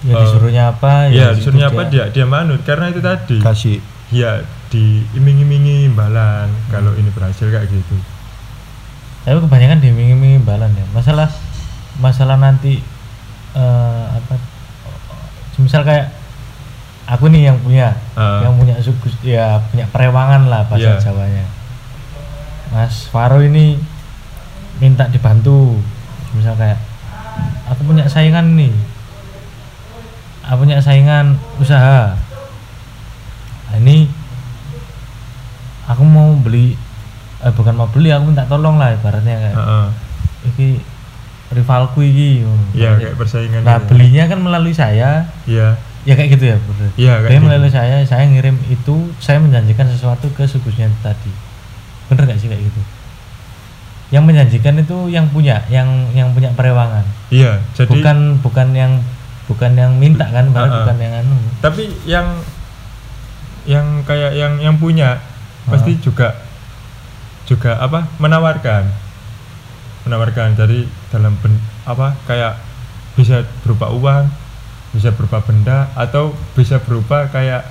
[0.00, 1.12] Ya Eh, disuruhnya apa?
[1.12, 3.84] ya situ disuruhnya apa dia dia manut karena itu tadi Kasih.
[4.08, 4.40] ya
[4.72, 7.96] diiming-imingi imbalan kalau ini berhasil kayak gitu
[9.20, 10.88] Tapi kebanyakan diiming-imingi imbalan ya.
[10.96, 11.28] Masalah
[12.00, 12.80] masalah nanti
[13.52, 14.40] eh, apa?
[15.60, 16.16] Misal kayak
[17.10, 18.40] aku nih yang punya, Ah.
[18.40, 21.02] yang punya suku ya punya perewangan lah bahasa Iya.
[21.02, 21.44] Jawanya.
[22.70, 23.74] Mas Faro ini
[24.78, 25.74] minta dibantu.
[26.30, 26.78] Misal kayak
[27.66, 28.70] aku punya saingan nih.
[30.46, 32.14] Aku punya saingan usaha.
[33.66, 34.06] Nah, ini
[35.84, 36.78] aku mau beli
[37.40, 39.86] eh bukan mau beli aku minta tolong lah ibaratnya kayak Heeh.
[40.46, 40.68] iki
[41.50, 42.46] rivalku iki.
[42.72, 43.90] Iya, kayak persaingan nah gitu.
[43.90, 47.44] belinya kan melalui saya iya ya kayak gitu ya bener kayak dia gitu.
[47.44, 51.28] melalui saya saya ngirim itu saya menjanjikan sesuatu ke sukusnya tadi.
[52.08, 52.80] Bener gak sih kayak gitu?
[54.10, 55.86] Yang menjanjikan itu yang punya yang
[56.16, 57.04] yang punya perewangan.
[57.28, 58.92] Iya jadi bukan bukan yang
[59.46, 60.68] bukan yang minta kan Ah, ah.
[60.82, 61.36] bukan yang anu.
[61.60, 62.26] Tapi yang
[63.68, 65.20] yang kayak yang yang punya
[65.68, 66.00] pasti Ah.
[66.00, 66.28] juga
[67.44, 68.88] juga apa menawarkan.
[70.08, 70.56] Menawarkan.
[70.56, 72.56] Jadi dalam ben, apa kayak
[73.14, 74.32] bisa berupa uang
[74.90, 77.62] bisa berupa benda atau bisa berupa kayak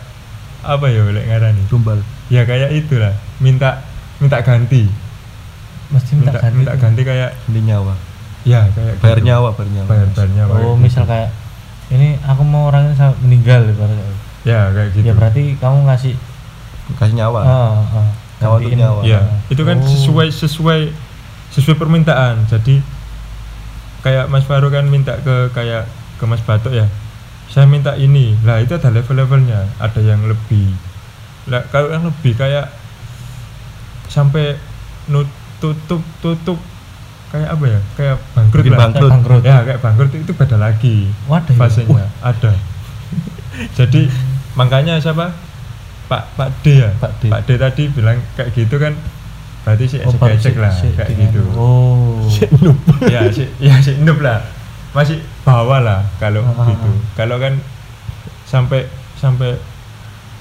[0.60, 2.00] apa ya oleh ngarani Tumbal.
[2.28, 3.84] ya kayak itulah minta
[4.18, 4.88] minta ganti
[5.90, 7.96] mesti minta, minta ganti minta ganti kayak Ini nyawa.
[8.44, 9.28] ya kayak Bayar gitu.
[9.28, 9.88] nyawa, bayar nyawa.
[9.88, 11.12] bayar bayar nyawa oh kayak misal gitu.
[11.12, 11.30] kayak
[11.90, 14.06] ini aku mau orangnya sampai meninggal ibaratnya
[14.42, 16.16] ya kayak gitu ya berarti kamu ngasih
[16.90, 17.40] Kasih nyawa.
[17.40, 18.10] ah, ah,
[18.42, 18.78] Nyawa gantiin.
[18.80, 19.02] nyawa.
[19.06, 19.38] Ya, Ah.
[19.46, 19.86] itu kan Oh.
[19.86, 20.82] sesuai sesuai
[21.52, 22.50] sesuai permintaan.
[22.50, 22.82] Jadi
[24.02, 25.86] kayak Mas Faru kan minta ke kayak
[26.18, 26.90] ke Mas Batok ya.
[27.50, 28.38] Saya minta ini.
[28.40, 29.66] Lah itu ada level-levelnya.
[29.78, 30.70] Ada yang lebih.
[31.46, 32.70] Lah kalau yang lebih kayak
[34.06, 34.58] sampai
[35.08, 36.58] nut tutup tutup
[37.30, 39.12] kayak apa ya kayak bangkrut Bikin lah bangkrut.
[39.12, 39.42] Bangkrut.
[39.44, 41.52] ya kayak bangkrut itu beda lagi Waduh.
[41.52, 41.60] ya.
[41.60, 42.52] fasenya ada
[43.78, 44.02] jadi
[44.56, 45.30] makanya siapa
[46.08, 47.30] Pak Pak D ya Pak D.
[47.30, 48.98] Pak D tadi bilang kayak gitu kan
[49.62, 52.26] berarti si Oh, si si- lah si- kayak gitu Oh.
[53.14, 54.42] ya si ya si noob lah
[54.90, 56.88] masih bawah lah kalau Ah, ah, gitu.
[56.88, 56.98] ah.
[57.14, 57.54] kalau kan
[58.44, 59.54] sampai sampai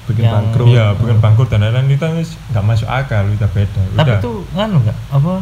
[0.05, 0.65] bikin Yang- bangkrut.
[0.67, 3.81] iya bukan bangkrut dan lain-lain itu kan nggak masuk akal udah beda.
[3.93, 4.17] Tapi udah.
[4.17, 5.33] itu nganu enggak apa?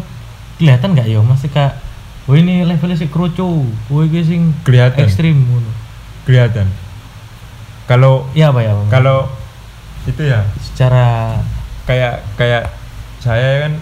[0.58, 1.20] Kelihatan enggak ya?
[1.22, 1.74] Masih kayak
[2.28, 5.00] Wah ini levelnya si kroco, wah ini sing Kelihatan.
[5.00, 5.48] ekstrim
[6.24, 6.68] kelihatan.
[7.88, 8.76] Kalau Iya apa ya?
[8.76, 8.92] Bang?
[8.92, 9.18] kalau
[10.04, 10.44] itu ya.
[10.60, 11.40] Secara
[11.84, 12.68] kayak kayak
[13.24, 13.80] saya kan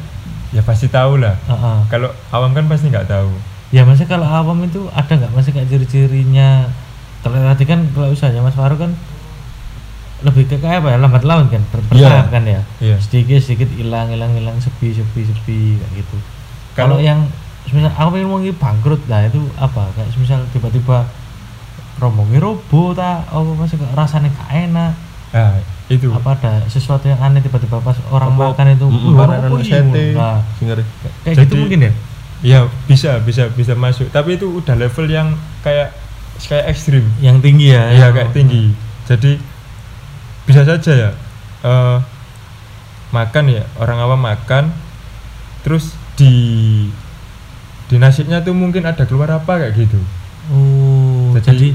[0.53, 1.33] ya pasti tahu lah.
[1.43, 1.77] Heeh.
[1.89, 3.33] kalau awam kan pasti nggak tahu
[3.69, 5.31] Ya masih kalau awam itu ada nggak?
[5.33, 6.69] Masih kayak ciri-cirinya?
[7.21, 8.93] Kalau tadi kan kalau usahanya Mas Faru kan
[10.21, 10.97] lebih ke kayak apa ya?
[11.01, 11.61] Lambat laun kan?
[11.73, 12.33] Ber- bertahap Iya.
[12.33, 12.61] kan ya?
[12.79, 12.97] Iya.
[12.99, 16.17] sedikit sedikit hilang hilang hilang sepi sepi sepi kayak gitu.
[16.73, 17.25] Kalau- yang
[17.65, 19.89] misal aku pengen mau bangkrut lah itu apa?
[19.97, 21.09] Kayak misal tiba-tiba
[21.95, 24.93] rombongi robo tak oh masih rasanya gak enak.
[25.33, 25.57] Nah
[25.89, 26.07] itu.
[26.11, 30.39] Apa ada sesuatu yang aneh tiba-tiba pas orang Apa- makan itu Mm, sete nah,
[31.25, 31.93] kayak gitu mungkin ya
[32.41, 35.95] ya bisa bisa bisa masuk tapi itu udah level yang kayak
[36.37, 38.75] kayak ekstrim yang tinggi ya yang- kayak tinggi.
[39.05, 39.39] Jadi
[40.43, 41.09] bisa saja ya
[41.61, 41.97] eh,
[43.09, 44.69] makan ya orang awam makan
[45.61, 46.33] terus di
[47.85, 49.99] di nasinya tuh mungkin ada keluar apa kayak gitu.
[50.47, 51.69] oh Jadi- jadi,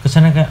[0.00, 0.50] kesannya kayak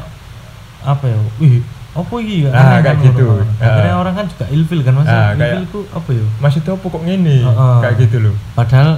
[0.81, 1.59] apa ya wih
[1.89, 3.25] apa ini Ah, Aneh kayak kan gitu.
[3.25, 3.43] ngono.
[3.57, 3.99] akhirnya Ah.
[3.99, 7.03] orang kan juga ilfil kan masa Ah, kayak- ilfil itu apa ya Maksudnya apa kok
[7.03, 7.77] ngene Heeh.
[7.81, 8.35] kayak gitu loh.
[8.53, 8.89] padahal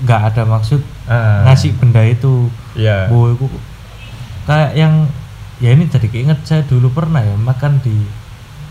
[0.00, 3.08] nggak ada maksud Ah, ngasih benda itu Iya.
[3.08, 3.48] Boy, iku
[4.44, 5.08] kayak yang
[5.58, 7.96] ya ini jadi keinget saya dulu pernah ya makan di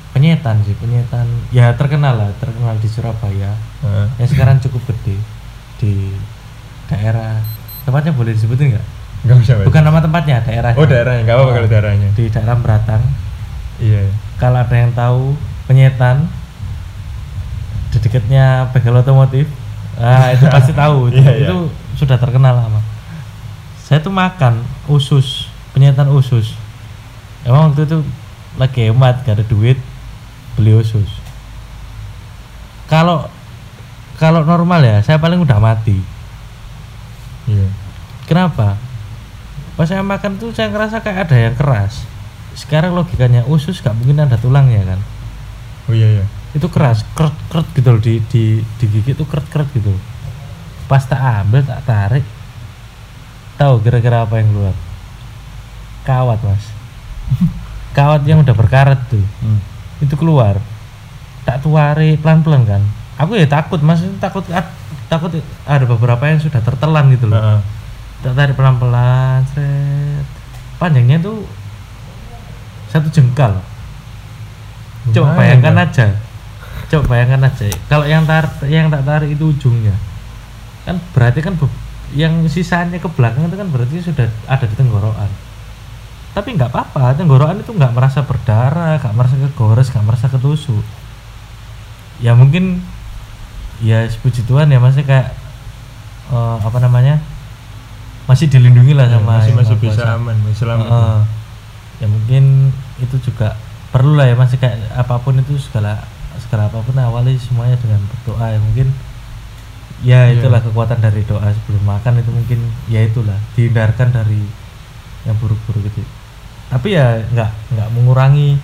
[0.10, 4.08] penyetan sih penyetan ya terkenal lah terkenal di Surabaya Heeh.
[4.18, 5.20] yang sekarang cukup gede
[5.78, 6.10] di
[6.86, 7.38] daerah
[7.84, 8.86] tempatnya boleh disebutin nggak
[9.20, 9.36] Nggak.
[9.36, 9.66] Mas.
[9.66, 12.10] bukan nama tempatnya daerah Oh daerahnya nggak apa-apa kalau daerahnya.
[12.14, 13.04] di daerah Beratang
[13.78, 14.10] Iya.
[14.36, 15.36] kalau ada yang tahu
[15.66, 16.26] penyetan
[17.90, 19.46] di dekatnya bengkel otomotif
[19.98, 21.48] ah itu pasti tahu itu, Iya, iya.
[21.50, 21.58] itu
[21.98, 22.82] sudah terkenal lama
[23.82, 26.54] saya tuh makan usus penyetan usus
[27.44, 27.98] emang waktu itu
[28.58, 29.78] lagi hemat gak ada duit
[30.58, 31.08] beli usus
[32.88, 33.28] kalau
[34.18, 35.98] kalau normal ya saya paling udah mati
[37.48, 37.64] Iya.
[38.28, 38.76] Kenapa?
[39.80, 42.04] Pas saya makan tuh saya ngerasa kayak ada yang keras.
[42.60, 45.00] Sekarang logikanya usus gak mungkin ada tulangnya kan.
[45.88, 46.26] Oh iya iya.
[46.56, 48.44] Itu keras, keret keret gitu loh di di
[48.80, 49.92] digigit tuh keret keret gitu.
[50.88, 52.26] Pas tak ambil tak tarik.
[53.58, 54.76] Tahu kira-kira apa yang keluar?
[56.08, 56.66] Kawat mas.
[57.98, 59.24] Kawat yang udah berkarat tuh.
[59.44, 59.60] Hmm.
[60.00, 60.62] Itu keluar.
[61.44, 62.84] Tak tuari pelan-pelan kan.
[63.18, 64.46] Aku ya takut mas, takut
[65.08, 65.32] takut
[65.64, 67.60] ada beberapa yang sudah tertelan gitu loh Heeh.
[68.24, 69.42] tak tarik pelan-pelan
[70.78, 71.48] panjangnya tuh
[72.92, 73.64] satu jengkal
[75.16, 75.84] coba bayangkan ya.
[75.88, 76.08] aja
[76.88, 79.96] coba bayangkan aja kalau yang tar yang tak tarik itu ujungnya
[80.88, 81.54] kan berarti kan
[82.16, 85.28] yang sisanya ke belakang itu kan berarti sudah ada di tenggorokan
[86.32, 90.86] tapi nggak apa-apa tenggorokan itu nggak merasa berdarah nggak merasa kegores nggak merasa ketusuk
[92.24, 92.80] ya mungkin
[93.84, 95.36] ya puji Tuhan ya masih kayak
[96.32, 97.20] eh, apa namanya
[98.28, 100.16] masih dilindungi lah Ya, sama masih Yang masih Maha bisa Kuasa.
[100.20, 100.88] aman, masih selamat.
[100.92, 101.20] Heeh.
[101.98, 102.44] ya mungkin
[103.02, 103.58] itu juga
[103.90, 106.04] perlu lah ya masih kayak apa pun itu segala
[106.40, 108.60] segala apa pun awali semuanya dengan berdoa ya.
[108.62, 108.88] Mungkin
[110.06, 110.38] ya Iya.
[110.38, 114.46] itulah kekuatan dari doa sebelum makan itu mungkin ya itulah dihindarkan dari
[115.26, 116.06] yang buruk-buruk itu
[116.70, 118.62] tapi ya nggak nggak mengurangi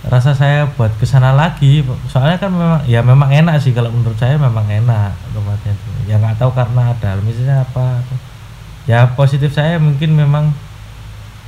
[0.00, 1.84] rasa saya buat ke sana lagi.
[2.08, 5.90] Soalnya kan memang ya memang enak sih kalau menurut saya memang enak tempatnya itu.
[6.08, 8.00] Ya nggak tahu karena ada misalnya apa.
[8.88, 10.56] Ya positif saya mungkin memang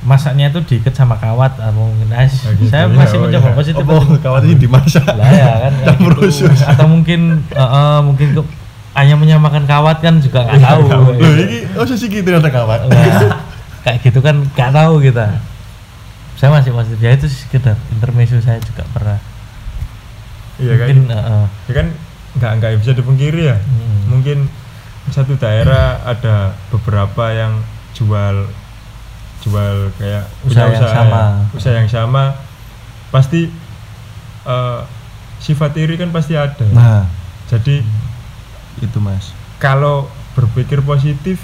[0.03, 3.49] masaknya itu diikat sama kawat atau mungkin ah, Oh, gitu, saya ya, masih oh, mencoba
[3.49, 3.55] ya.
[3.55, 5.05] positif Oh, kawat ini dimasak.
[5.07, 6.27] lah ya kan kayak Campur gitu.
[6.29, 6.59] usus.
[6.61, 8.41] atau mungkin eh, eh, mungkin ke,
[8.93, 12.85] hanya menyamakan kawat kan juga nggak tahu Loh, ini oh sih gitu ada kawat.
[12.85, 13.41] Nah,
[13.81, 15.39] kayak gitu kan nggak tahu kita
[16.35, 19.17] saya masih positif ya itu sekedar intermezzo saya juga pernah
[20.59, 20.85] Iya kan?
[20.85, 21.87] mungkin eh, eh, Ya kan
[22.33, 23.57] nggak nggak bisa dipungkiri ya.
[23.57, 24.01] Hmm.
[24.09, 24.37] Mungkin
[25.09, 27.61] satu daerah ada beberapa yang
[27.93, 28.47] jual
[29.43, 31.19] jual kayak Usaha punya yang sama.
[31.19, 32.23] ya, usaha yang sama
[33.09, 33.51] pasti
[34.43, 34.79] eh,
[35.37, 36.63] sifat iri kan pasti ada.
[36.69, 37.03] Nah,
[37.45, 37.83] Jadi
[38.79, 39.35] itu Mas.
[39.57, 41.37] kalau berpikir positif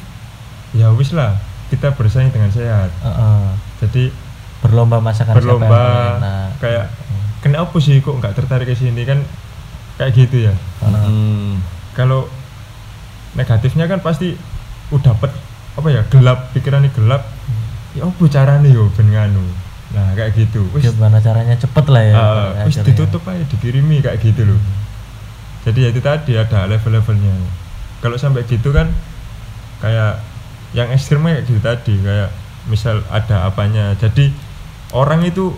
[0.71, 2.89] ya wis lah kita bersaing dengan sehat.
[2.95, 3.47] eh, eh,
[3.79, 4.03] Jadi
[4.59, 5.83] berlomba masakan siapa yang berlomba
[6.17, 6.49] enak.
[6.59, 6.85] kayak
[7.39, 9.19] kenapa sih kok nggak tertarik ke sini kan
[9.95, 10.53] kayak gitu ya.
[10.81, 11.59] Hmm.
[11.93, 12.27] kalau
[13.31, 14.33] negatifnya kan pasti
[14.89, 15.31] udah pet
[15.75, 17.23] apa ya gelap pikirannya gelap
[17.99, 19.43] ya apa caranya yo ben nganu?
[19.89, 20.63] Nah kayak gitu.
[20.71, 21.53] Wis gimana caranya?
[21.53, 24.59] Cepet lah ya uh, wis ditutup aja dikirimi kayak gitu loh.
[25.61, 27.35] Jadi ya itu tadi ada level-levelnya.
[27.99, 28.87] Kalau sampai gitu kan
[29.79, 30.23] kayak
[30.71, 32.29] yang ekstrimnya kayak gitu tadi kayak
[32.65, 33.91] misal ada apanya.
[33.95, 34.31] Jadi
[34.91, 35.51] orang itu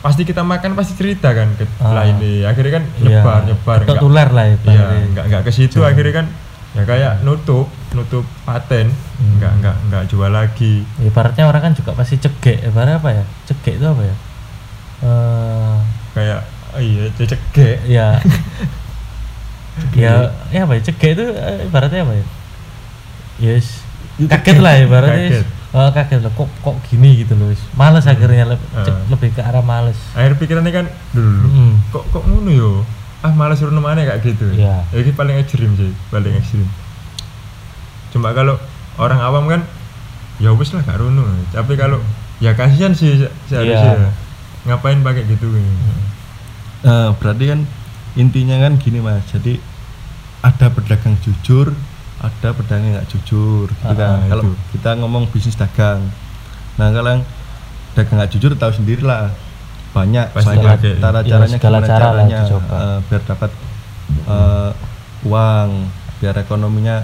[0.00, 1.92] pasti kita makan pasti cerita kan ke Ah.
[1.92, 5.42] lah ini akhirnya kan Iya, nyebar nyebar ketok nggak- tular lah ya Iya, nggak nggak
[5.44, 5.78] ke situ.
[5.84, 6.26] Akhirnya kan
[6.70, 9.36] ya kayak nutup nutup paten Hmm.
[9.36, 10.86] nggak nggak nggak jual lagi.
[10.98, 13.24] Ibaratnya orang kan juga pasti cegek ibaratnya apa ya?
[13.44, 14.14] Cegek itu apa ya?
[15.00, 15.76] Eh
[16.12, 17.40] kayak oh iya cecek
[17.84, 18.08] ya.
[19.92, 20.82] Ya ya apa ya?
[20.82, 22.24] Cegek itu eh, ibaratnya apa ya?
[23.40, 23.80] Yes.
[24.20, 25.46] Kaget lah ibaratnya Kaget.
[25.72, 27.62] kaget, kaget lah kok kok gini gitu loh wis.
[27.72, 28.84] males akhirnya le- Ah.
[28.84, 29.96] ce- lebih ke arah males.
[30.12, 31.72] Akhir pikirannya kan dulu Hmm.
[31.88, 32.70] kok kok ngono yo
[33.20, 34.48] ah malas suruh mana kayak gitu.
[34.52, 34.84] Iya.
[34.88, 36.64] Ya, ini paling ekstrim sih paling ekstrim.
[38.10, 38.56] Cuma kalau
[38.96, 39.60] orang awam kan
[40.40, 42.00] ya wis lah gak rono tapi kalau
[42.40, 44.08] ya kasihan sih se- seharusnya.
[44.08, 44.10] Iya.
[44.60, 45.48] ngapain pakai gitu
[46.80, 47.60] Nah, berarti kan
[48.16, 49.20] intinya kan gini mas.
[49.28, 49.60] Jadi
[50.40, 51.72] ada pedagang jujur
[52.20, 54.20] ada pedagang yang nggak jujur gitu kan.
[54.20, 56.08] Ah, kalau kita ngomong bisnis dagang
[56.76, 57.20] nah kalau
[57.92, 59.28] dagang nggak jujur tahu sendiri lah
[59.90, 62.76] banyak Pasti banyak cara Ya, caranya segala gimana cara caranya dicoba.
[62.76, 63.50] eh, biar dapat
[64.26, 64.70] eh,
[65.22, 65.70] uang
[66.16, 66.96] biar ekonominya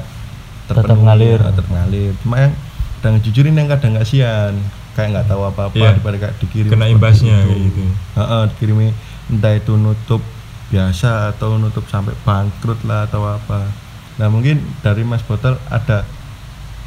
[0.67, 1.39] Tetap ngalir.
[1.39, 2.53] eh, tetap ngalir cuma yang
[2.97, 4.55] pedagang jujur ini yang kadang nggak sian
[4.93, 5.91] kayak nggak tahu apa-apa Iya.
[5.93, 7.47] daripada kayak dikirim Kena imbasnya itu.
[7.47, 7.81] kayak gitu.
[8.15, 8.87] Heeh, dikirimi
[9.29, 10.23] entah itu nutup
[10.67, 13.71] biasa atau nutup sampai bangkrut lah atau apa.
[14.17, 16.03] Nah mungkin dari Mas Botol ada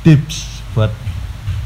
[0.02, 0.90] tips buat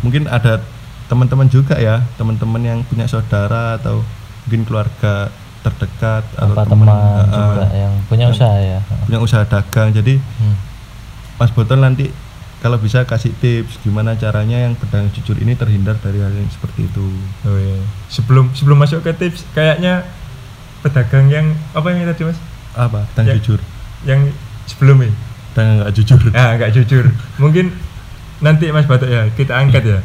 [0.01, 0.59] mungkin ada
[1.05, 4.01] teman-teman juga ya teman-teman yang punya saudara atau
[4.43, 9.89] mungkin keluarga terdekat atau teman teman heeh, juga yang punya usaha ya punya usaha dagang.
[9.91, 10.55] Jadi Hmm.
[11.35, 12.11] Mas Botol nanti
[12.59, 16.85] kalau bisa kasih tips gimana caranya yang pedagang jujur ini terhindar dari hal yang seperti
[16.85, 17.03] itu.
[17.43, 20.07] oh iya sebelum sebelum masuk ke tips kayaknya
[20.81, 22.39] pedagang yang apa yang tadi mas
[22.73, 23.03] Apa?
[23.13, 23.33] Dan Ya.
[23.35, 23.59] jujur.
[24.03, 24.19] yang
[24.65, 25.11] sebelumnya
[25.53, 26.19] Dan nggak jujur.
[26.33, 27.05] ah nggak jujur
[27.41, 27.71] mungkin
[28.39, 29.99] nanti mas batok ya kita angkat ya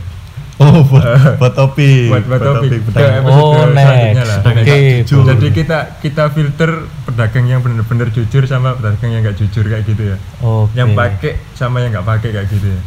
[0.59, 2.11] Oh, buat, buat topik.
[2.11, 3.23] buat buat topik pedagang.
[3.23, 4.43] episode Oh, next.
[4.43, 5.23] Oke, jujur.
[5.31, 6.71] Jadi kita kita filter
[7.07, 10.17] pedagang yang benar-benar jujur sama pedagang yang nggak jujur kayak gitu ya.
[10.43, 12.81] oke Yang pakai sama yang nggak pakai kayak gitu ya.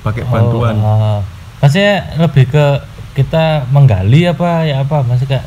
[0.00, 0.80] pakai bantuan.
[0.80, 1.18] oh, oh.
[1.60, 2.66] maksudnya lebih ke
[3.12, 5.46] kita menggali apa ya apa maksudnya kayak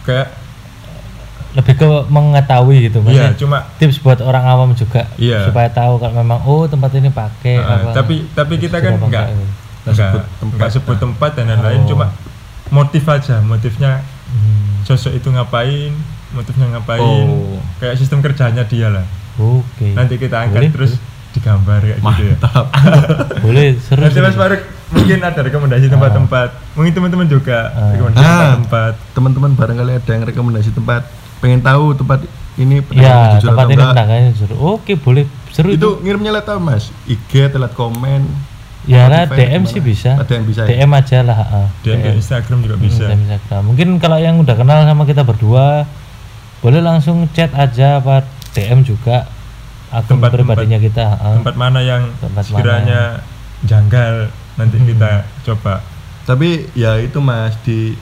[0.00, 0.28] Kayak
[1.50, 5.50] lebih ke mengetahui gitu iya maksudnya cuma tips buat orang awam juga Iya.
[5.50, 9.34] supaya tahu kalau memang oh tempat ini pakai ah, apa tapi tapi kita kan enggak,
[9.82, 10.56] nggak sebut tempat.
[10.56, 11.88] nggak sebut tempat dan lain-lain Oh.
[11.88, 12.06] cuma
[12.68, 15.90] motif aja motifnya Hmm, sosok itu ngapain
[16.30, 17.58] motifnya ngapain Oh.
[17.76, 19.02] kayak sistem kerjanya dia lah
[19.36, 20.92] oke nanti kita Boleh, angkat terus
[21.30, 22.66] digambar kayak gitu ya Mantap.
[23.44, 24.18] boleh seru Nanti.
[24.18, 26.48] Mas Faruk mungkin ada rekomendasi tempat-tempat.
[26.74, 27.90] Mungkin teman-teman juga Ah.
[27.90, 28.30] rekomendasi Ah.
[28.30, 28.92] tempat-tempat.
[29.14, 31.06] Teman-teman barangkali ada yang rekomendasi tempat,
[31.40, 32.20] pengen tahu tempat
[32.54, 33.92] ini ya jujur tempat atau ini enggak.
[33.94, 36.84] pedagangnya seru oke boleh seru itu, Itu ngirimnya lewat apa, Mas?
[37.04, 38.22] IG, telat komen.
[38.82, 40.68] ya lah DM sih bisa Ada yang bisa ya?
[40.74, 41.68] DM aja lah ah.
[41.80, 43.04] Ke Instagram juga Hmm, bisa.
[43.04, 43.62] DM Instagram.
[43.66, 45.84] Mungkin kalau yang udah kenal sama kita berdua,
[46.58, 49.28] boleh langsung chat aja apa DM juga
[49.90, 51.12] akun Tempat- pribadinya kita.
[51.36, 53.20] Tempat mana yang Tempat sekiranya
[53.62, 54.86] janggal nanti Hmm.
[54.86, 55.10] kita
[55.44, 55.84] coba.
[56.22, 57.96] Tapi ya itu Mas di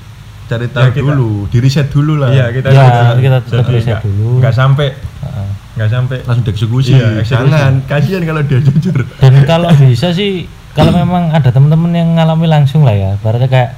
[0.49, 2.33] cari tahu Ya, kita- dulu, di riset dulu lah.
[2.33, 4.31] Iya, kita Ya, juga- kita tetap riset nggak- dulu.
[4.41, 4.89] nggak sampai
[5.21, 5.51] Ah.
[5.77, 6.91] nggak sampai Langsung dieksekusi.
[6.91, 7.33] Iya, eksekusi.
[7.53, 8.99] Jangan, kasihan kalau dia jujur.
[9.21, 13.77] Dan kalau bisa sih, kalau memang ada teman-teman yang ngalami langsung lah ya, berarti kayak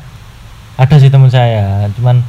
[0.75, 2.23] ada sih teman saya, cuman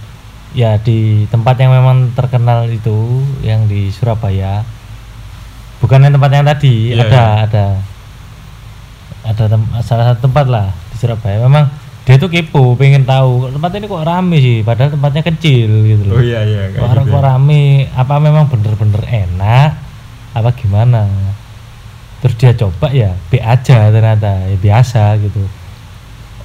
[0.52, 4.68] ya di tempat yang memang terkenal itu, yang di Surabaya,
[5.80, 7.66] bukan yang tempat yang tadi, Iya, ada ada
[9.24, 11.38] ada tem- salah satu tempat lah di Surabaya.
[11.40, 11.70] Memang
[12.02, 16.18] dia tuh kepo, pengen tahu tempat ini kok rame sih, padahal tempatnya kecil gitu loh.
[16.18, 17.14] Oh iya iya Kok, gitu.
[17.14, 17.28] kok ya.
[17.30, 19.78] rame, apa memang bener-bener enak,
[20.34, 21.06] apa gimana?
[22.26, 25.46] Terus dia coba ya B aja ternyata, ya biasa gitu.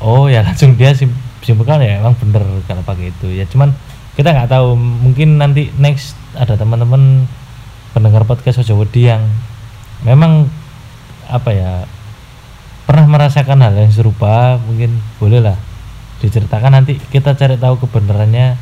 [0.05, 1.09] Oh ya langsung dia sim
[1.41, 3.71] simpulkan ya emang bener kalau pakai itu ya cuman
[4.19, 7.23] kita nggak tahu mungkin nanti next ada teman-teman
[7.95, 9.23] pendengar podcast Ojo Wedi yang
[10.03, 10.51] memang
[11.31, 11.71] apa ya
[12.87, 15.59] pernah merasakan hal yang serupa mungkin bolehlah
[16.17, 18.57] diceritakan nanti kita cari tahu kebenarannya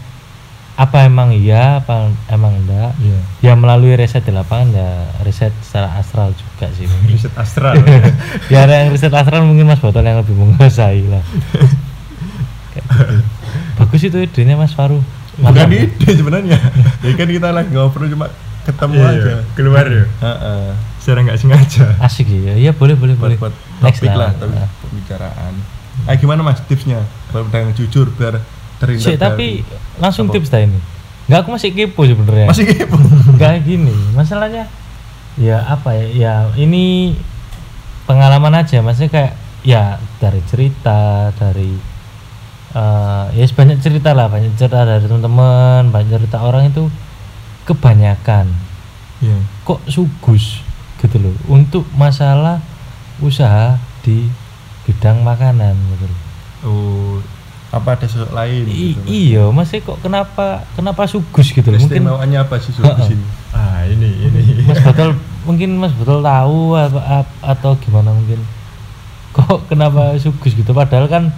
[0.75, 3.21] apa emang iya apa emang enggak Iya.
[3.41, 4.91] ya melalui riset di lapangan ya
[5.23, 7.15] riset secara astral juga sih mungkin.
[7.15, 7.79] Riset astral.
[8.53, 11.63] ya ada yang riset astral mungkin mas botol yang lebih menguasai lah gitu.
[13.79, 14.99] bagus itu idenya mas Faru
[15.35, 16.59] Bukan ide sebenarnya.
[17.07, 18.27] ya kan kita lagi ngobrol cuma
[18.63, 20.67] ketemu Iya, aja keluar ya Heeh.
[21.05, 21.85] Secara nggak sengaja.
[22.01, 23.37] Asik ya iya boleh boleh boleh.
[23.37, 24.69] buat, buat next topik lah tapi Nah.
[24.81, 25.53] pembicaraan.
[26.09, 27.05] Eh gimana mas tipsnya?
[27.29, 28.41] Buat yang jujur biar
[28.81, 30.35] terhindar Sik, tapi dari- langsung Apa?
[30.35, 30.81] tips dah ini.
[31.25, 32.49] Nggak aku masih kepo sebenarnya.
[32.49, 32.97] Masih kepo?
[33.37, 33.93] Nggak gini.
[34.13, 34.65] Masalahnya
[35.37, 36.07] ya apa ya?
[36.09, 37.13] Ya ini
[38.05, 38.81] pengalaman aja.
[38.81, 39.83] Maksudnya kayak ya
[40.19, 41.77] dari cerita dari
[42.75, 44.27] eh ya banyak cerita lah.
[44.27, 46.89] Banyak cerita dari teman-teman banyak cerita orang itu
[47.63, 48.51] kebanyakan.
[49.21, 49.39] Iya.
[49.63, 50.61] Kok sugus
[51.05, 51.33] gitu loh.
[51.47, 52.65] Untuk masalah
[53.21, 54.27] usaha di
[54.85, 56.21] bidang makanan gitu loh.
[56.65, 57.15] oh
[57.69, 61.77] apa ada sesuatu lain I- gitu, iya masih kok kenapa kenapa sugus gitu loh?
[61.77, 63.07] Mungkin Keistimewaannya apa sih suku Heeh.
[63.11, 64.43] sini ah ini ini.
[64.63, 65.11] Mas Betul
[65.43, 68.39] mungkin Mas Betul tahu apa, ap- atau gimana mungkin?
[69.33, 70.71] Kok kenapa sugus gitu?
[70.71, 71.35] Padahal kan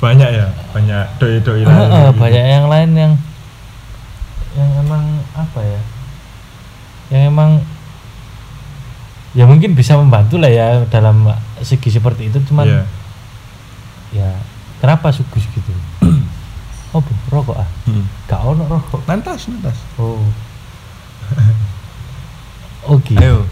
[0.00, 3.12] banyak ya banyak doi doi eh, eh, banyak yang lain yang
[4.56, 5.04] yang emang
[5.36, 5.80] apa ya?
[7.12, 7.50] Yang emang
[9.30, 11.30] ya mungkin bisa membantu lah ya dalam
[11.62, 12.82] segi seperti itu cuman iya.
[14.10, 14.30] ya
[14.82, 15.72] kenapa sugus gitu?
[16.90, 17.68] Oh bu, rokok ah?
[17.86, 18.02] Hmm.
[18.26, 19.06] gak ono rokok.
[19.06, 20.18] Nantas nantas oh.
[22.90, 23.46] Oke ayo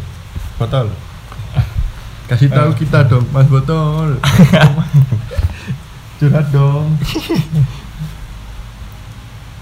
[0.58, 0.90] botol.
[2.26, 4.18] Kasih tahu kita dong mas botol.
[6.18, 6.98] Curhat dong.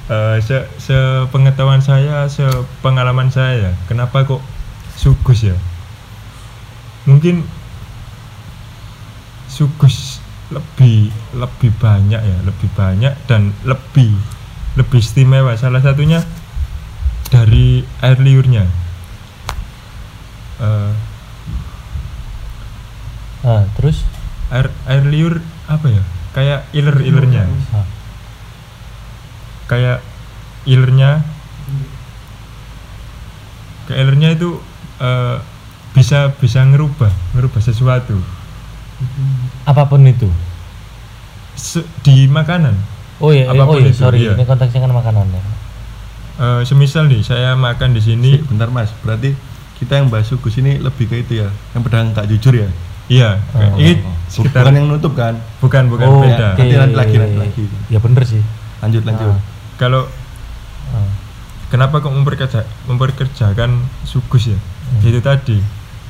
[0.07, 4.39] Eh, se sepengetahuan saya sepengalaman saya kenapa kok
[4.95, 5.59] sugus ya
[7.07, 7.47] mungkin
[9.47, 10.21] sugus
[10.53, 14.15] lebih lebih banyak ya lebih banyak dan lebih
[14.77, 15.57] lebih istimewa.
[15.57, 16.23] Salah satunya
[17.33, 18.69] dari air liurnya.
[20.57, 20.93] Eh,
[23.47, 24.05] ah, terus?
[24.47, 26.03] air air liur apa ya?
[26.31, 27.43] Kayak iler ilernya.
[27.75, 27.87] Ah,
[29.67, 29.99] kayak
[30.69, 31.27] ilernya.
[33.91, 34.51] Kayak ilernya itu
[35.03, 35.39] eh,
[35.97, 38.21] bisa bisa ngerubah ngerubah sesuatu.
[39.65, 40.29] Apa pun itu?
[41.57, 42.77] Se- di makanan?
[43.17, 44.37] Oh iya eh, oh Apa pun iya itu, sorry iya.
[44.37, 45.43] ini konteksnya kan makanan ya.
[46.37, 48.37] Eh, semisal nih saya makan di sini.
[48.37, 48.93] Sik, bentar mas.
[49.01, 49.33] Berarti
[49.81, 52.69] kita yang bahas suku sini lebih ke itu ya yang pedang gak jujur ya?
[53.09, 53.41] Iya.
[53.57, 53.81] Oh.
[53.81, 55.35] ini Bu- sekitar bukan yang nutup kan?
[55.65, 56.61] Bukan bukan oh, beda.
[56.61, 57.65] Nanti- nanti lagi, nanti lagi.
[57.89, 58.43] ya bener sih.
[58.85, 59.33] Lanjut lanjut.
[59.33, 59.41] Ah.
[59.81, 60.05] kalau
[60.87, 61.03] Ah,
[61.67, 64.55] kenapa kok memperkerja memperkerjakan sugus ya?
[64.55, 65.03] Hmm.
[65.03, 65.59] itu tadi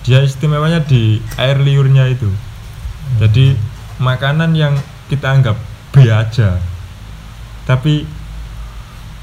[0.07, 2.31] dia istimewanya di air liurnya itu.
[3.19, 3.59] Jadi
[3.99, 4.79] makanan yang
[5.11, 5.59] kita anggap
[5.91, 6.63] B aja.
[7.67, 8.07] Tapi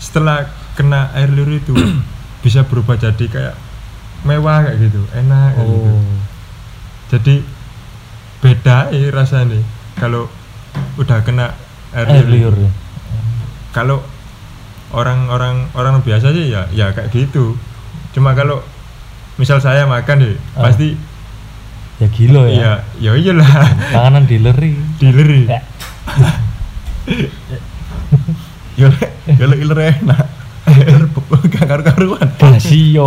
[0.03, 1.71] setelah kena air liur itu
[2.43, 3.55] bisa berubah jadi kayak
[4.27, 5.87] mewah kayak gitu enak kayak gitu.
[5.87, 6.03] Oh.
[7.15, 7.35] Jadi
[8.43, 9.63] beda ya rasanya
[9.95, 10.27] kalau
[10.99, 11.55] udah kena
[11.95, 12.51] air, air liur.
[12.51, 12.71] liur ya.
[13.71, 14.03] Kalau
[14.91, 17.55] orang-orang orang biasa sih ya ya kayak gitu.
[18.11, 18.59] Cuma kalau
[19.35, 20.67] misal saya makan deh Ah.
[20.67, 20.93] pasti
[21.97, 22.59] ya gila ya.
[22.59, 23.49] Ya ya iyalah.
[23.91, 25.59] Panganan dileri dileri ya.
[28.73, 28.89] Ya
[29.35, 30.25] kalau iler enak.
[30.65, 31.03] Iler
[31.49, 32.27] gak karu-karuan.
[32.35, 33.05] Basio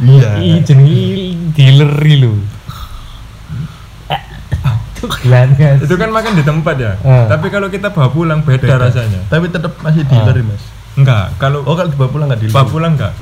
[0.00, 2.34] iya Ih, jenenge dileri lho.
[5.04, 5.84] Glangas.
[5.84, 6.96] itu kan makan di tempat ya?
[7.04, 7.28] Ah.
[7.28, 8.88] tapi kalau kita bawa pulang beda, Beda.
[8.88, 9.20] rasanya.
[9.28, 10.62] Tapi tetap masih dealer ya, mas?
[10.96, 12.54] Enggak kalau oh kalau dibawa pulang nggak dealer?
[12.54, 13.12] bawa pulang enggak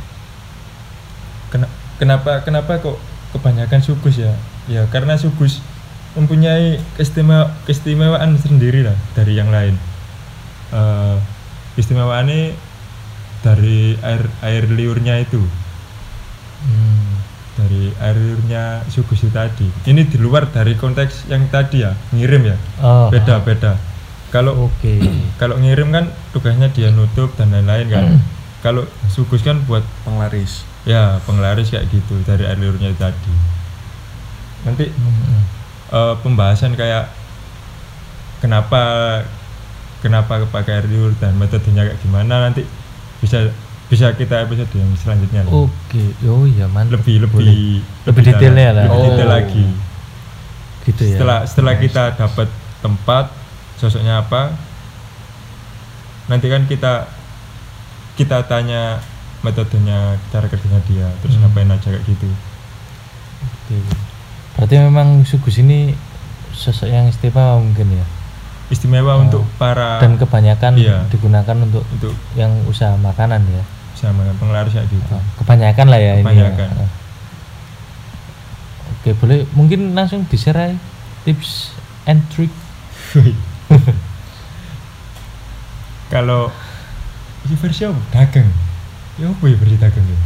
[2.03, 2.98] kenapa kenapa kok
[3.30, 4.34] kebanyakan sugus ya?
[4.66, 5.62] Ya karena sugus
[6.18, 9.78] mempunyai keistimewa keistimewaan sendiri lah dari yang lain.
[10.74, 11.16] Eh
[11.78, 12.59] istimewaannya
[13.46, 15.38] dari air air liurnya itu.
[16.62, 17.00] Hmm.
[17.53, 19.68] dari air liurnya sugus itu tadi.
[19.86, 22.57] Ini di luar dari konteks yang tadi ya ngirim ya?
[22.80, 23.12] Oh.
[23.12, 23.76] beda beda
[24.32, 24.96] kalau Oke.
[25.40, 28.05] kalau ngirim kan tugasnya dia nutup dan lain-lain kan.
[28.62, 33.35] Kalau sugus kan buat penglaris ya penglaris kayak gitu dari air liurnya tadi
[34.62, 35.43] nanti Hmm.
[35.91, 37.11] eh, pembahasan kayak
[38.39, 38.83] kenapa
[39.99, 42.66] kenapa pakai air liur dan metodenya kayak gimana nanti
[43.18, 43.51] bisa
[43.87, 45.45] bisa kita episode yang selanjutnya.
[45.47, 46.16] Oke.
[46.24, 46.99] Oh iya, mantap.
[46.99, 47.85] lebih lebih Boleh.
[48.09, 48.85] Lebih detailnya lah.
[48.89, 49.33] lebih detail Oh.
[49.33, 49.66] lagi
[50.83, 51.14] gitu ya.
[51.14, 51.83] setelah setelah Nice.
[51.85, 52.49] kita dapat
[52.80, 53.24] tempat
[53.76, 54.51] sosoknya apa
[56.26, 57.07] nanti kan kita
[58.14, 58.99] kita tanya
[59.43, 61.45] metodenya cara kerjanya dia terus Hmm.
[61.45, 62.26] ngapain aja kayak gitu
[63.43, 63.76] Oke.
[64.53, 65.95] Berarti memang sugus ini
[66.53, 68.07] sosok yang istimewa mungkin ya.
[68.68, 69.22] istimewa Oh.
[69.22, 71.03] untuk para Dan kebanyakan iya.
[71.09, 73.62] digunakan untuk untuk yang usaha makanan ya.
[73.93, 76.68] sama penglaris kayak gitu Oh, Kebanyakan lah ya Kebanyakan.
[76.68, 76.78] ini.
[76.78, 76.88] Ya.
[78.93, 80.76] Oke, boleh mungkin langsung di-share aja
[81.22, 81.74] tips
[82.05, 82.51] and trick.
[86.09, 86.53] kalau
[87.53, 88.49] versi apa dagang
[89.21, 90.21] ya apa ya dagang ya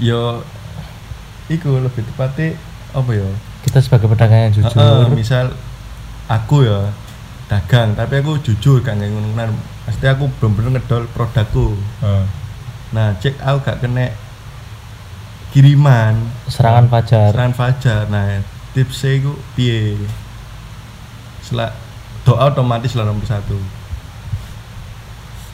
[0.00, 0.20] yo
[1.52, 2.56] iku lebih tepatnya
[2.92, 3.28] apa ya?
[3.64, 4.74] Kita sebagai pedagang yang jujur.
[4.74, 5.54] Heeh, misal
[6.28, 6.92] aku ya
[7.48, 9.52] dagang tapi aku jujur kan yang ngono
[9.84, 11.76] pasti aku bener-bener ngedol produkku.
[12.00, 12.24] Eh,
[12.96, 14.12] nah cek aku gak kena
[15.52, 16.16] kiriman.
[16.48, 17.30] Serangan fajar.
[17.32, 18.02] serangan fajar.
[18.08, 18.40] Nah
[18.72, 20.00] tipsnya itu piye?
[21.44, 21.74] Sela,
[22.24, 23.58] doa otomatis lah nomor satu.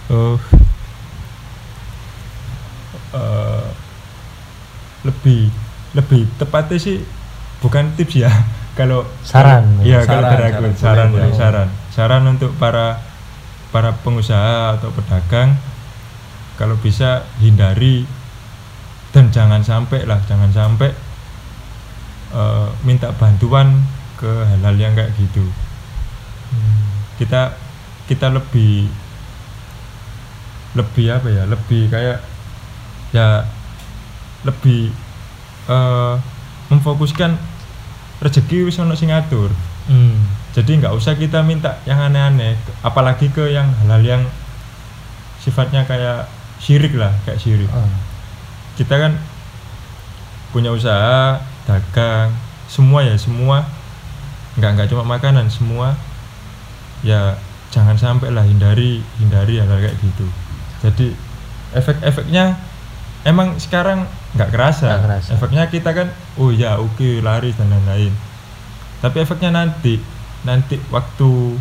[0.09, 0.39] Oh
[3.12, 3.66] eh,
[5.06, 5.48] lebih
[5.96, 6.98] lebih tepatnya sih
[7.62, 8.30] bukan tips ya
[8.78, 9.82] kalau Saran.
[9.82, 10.74] ya kalau Saran, dari aku saran.
[10.78, 11.38] saran Boleh, ya boleh.
[11.38, 13.02] saran saran untuk para
[13.68, 15.59] para pengusaha atau pedagang
[16.56, 18.06] kalau bisa hindari
[19.14, 20.90] dan jangan sampai lah jangan sampai
[22.32, 23.82] eh, minta bantuan
[24.18, 25.46] ke hal-hal yang kayak gitu
[27.18, 27.54] kita
[28.06, 28.86] kita lebih
[30.74, 32.18] lebih apa ya lebih kayak
[33.12, 33.44] ya
[34.44, 34.92] lebih
[35.68, 36.14] eh,
[36.68, 37.36] memfokuskan
[38.20, 39.50] rezeki wis ono sing ngatur.
[39.88, 40.20] Hmm.
[40.52, 44.22] jadi nggak usah kita minta yang aneh-aneh apalagi ke yang hal-hal yang
[45.40, 46.28] sifatnya kayak
[46.61, 47.70] syirik lah kayak syirik.
[47.72, 47.88] Oh.
[48.76, 49.16] kita kan
[50.52, 52.36] punya usaha dagang
[52.68, 53.64] semua ya semua.
[54.61, 55.96] Nggak nggak cuma makanan semua.
[57.00, 57.40] Ya
[57.72, 60.26] jangan sampai lah hindari hindari hal-hal kayak gitu.
[60.84, 61.06] Jadi
[61.72, 62.56] efek-efeknya
[63.28, 64.88] emang sekarang nggak kerasa.
[65.04, 65.30] Kerasa.
[65.36, 66.08] efeknya kita kan
[66.40, 68.12] oh ya oke lari dan lain-lain
[69.04, 70.00] tapi efeknya nanti
[70.48, 71.60] nanti waktu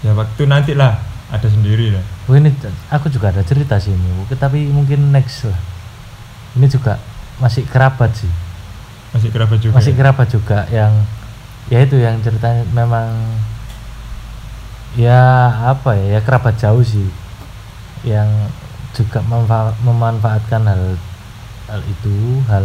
[0.00, 0.96] ya waktu nanti lah
[1.28, 2.50] ada sendiri lah Oh, ini
[2.90, 5.54] aku juga ada cerita sih ini, tapi mungkin next lah.
[6.58, 6.98] Ini juga
[7.38, 8.32] masih kerabat sih,
[9.14, 9.98] masih kerabat juga masih ya?
[10.02, 10.90] kerabat juga yang
[11.70, 13.14] ya itu yang ceritanya memang
[14.98, 17.06] ya apa ya, ya kerabat jauh sih,
[18.02, 18.26] yang
[18.96, 19.20] juga
[19.84, 20.82] memanfaatkan hal
[21.68, 22.64] hal itu hal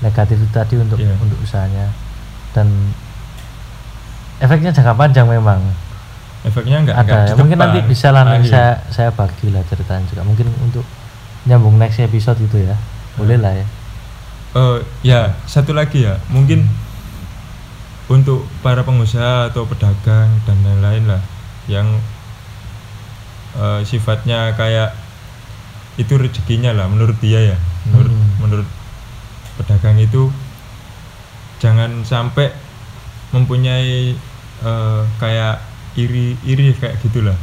[0.00, 1.14] negatif itu tadi untuk Iya.
[1.20, 1.92] untuk usahanya.
[2.56, 2.90] Dan
[4.40, 5.60] efeknya jangka panjang memang.
[6.40, 7.28] Efeknya nggak nggak ada.
[7.28, 7.36] di ya.
[7.36, 8.52] mungkin nanti bisa lah nanti akhir.
[8.56, 10.22] saya saya bagi lah ceritanya juga.
[10.24, 10.86] Mungkin untuk
[11.44, 12.74] nyambung next episode itu ya.
[13.20, 13.66] Boleh lah ya.
[14.56, 16.16] Eh, ya satu lagi ya.
[16.32, 16.64] Mungkin
[18.10, 21.22] untuk para pengusaha atau pedagang dan lain-lain lah
[21.68, 21.86] yang
[23.60, 25.09] eh, sifatnya kayak
[26.00, 28.32] itu rezekinya lah menurut dia ya menurut Hmm.
[28.40, 28.68] menurut
[29.54, 30.32] pedagang itu
[31.60, 32.48] jangan sampai
[33.30, 34.16] mempunyai
[34.60, 35.60] eh, kayak
[35.94, 37.36] iri iri kayak gitulah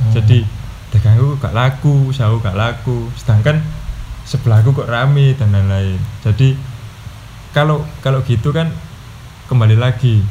[0.00, 0.12] Hmm.
[0.12, 0.42] jadi
[0.90, 3.62] dagangku gak laku usahaku gak laku sedangkan
[4.26, 6.58] sebelahku kok rame dan lain-lain jadi
[7.50, 8.74] kalau kalau gitu kan
[9.46, 10.22] kembali lagi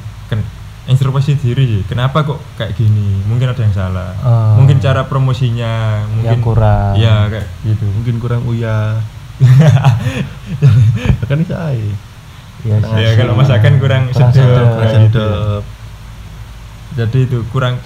[0.89, 1.81] introspeksi diri sih.
[1.85, 4.57] kenapa kok kayak gini mungkin ada yang salah Oh.
[4.57, 8.97] mungkin cara promosinya mungkin yang kurang ya kayak gitu mungkin kurang uya
[11.23, 11.77] kan saya
[12.59, 13.17] ya, Kurang ya asin.
[13.17, 14.67] kalau masakan kurang, Kurang sedap
[15.05, 15.27] gitu.
[16.91, 17.79] jadi itu kurang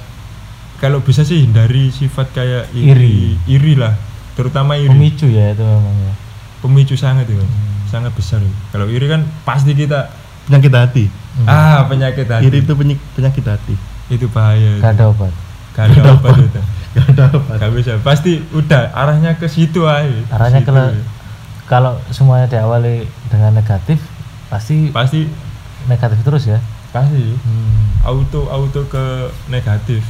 [0.80, 3.94] kalau bisa sih hindari sifat kayak iri iri, lah
[4.34, 6.14] terutama iri pemicu ya itu memang ya
[6.60, 7.86] pemicu sangat itu Hmm.
[7.86, 8.56] sangat besar itu.
[8.72, 10.10] kalau iri kan pasti kita
[10.46, 11.48] penyakit hati Hmm.
[11.48, 12.46] ah penyakit hati.
[12.46, 13.74] Iri itu penyik- penyakit hati.
[14.08, 15.34] Itu bahaya gak ada obat.
[15.74, 16.62] Gak ada obat itu.
[16.94, 17.92] Gak ada apa gak bisa.
[18.00, 20.14] Pasti udah arahnya ke situ aja.
[20.30, 20.70] Arahnya Situ.
[20.70, 20.86] kalau
[21.64, 23.98] kalau semuanya diawali dengan negatif
[24.46, 25.26] pasti pasti.
[25.84, 26.62] negatif terus ya?
[26.92, 27.34] Pasti.
[27.34, 27.98] Hmm.
[28.04, 29.02] auto auto ke
[29.48, 30.06] negatif.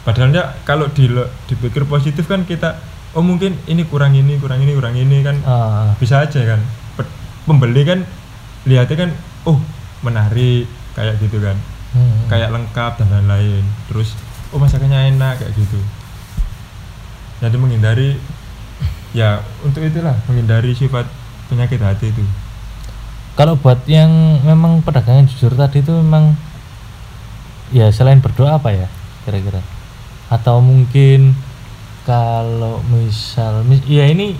[0.00, 1.12] Padahalnya kalau di
[1.44, 2.80] dipikir positif kan kita
[3.12, 6.60] oh mungkin ini kurang ini kurang ini kurang ini kan Ah, bisa aja kan.
[6.96, 7.12] Pe-
[7.44, 8.08] pembeli kan
[8.64, 9.10] lihatnya kan
[9.48, 9.58] oh
[10.04, 11.56] menarik kayak gitu kan.
[11.88, 12.28] Hmm.
[12.28, 13.64] kayak lengkap dan lain-lain.
[13.88, 14.12] Terus
[14.52, 15.80] oh masakannya enak kayak gitu.
[17.40, 18.20] Jadi menghindari
[19.16, 21.08] ya untuk itulah menghindari sifat
[21.48, 22.24] penyakit hati itu.
[23.38, 24.10] Kalau buat yang
[24.44, 26.36] memang pedagang jujur tadi itu memang
[27.72, 28.88] ya selain berdoa apa ya
[29.24, 29.64] kira-kira?
[30.28, 31.32] Atau mungkin
[32.04, 34.36] kalau misal mis- ya ini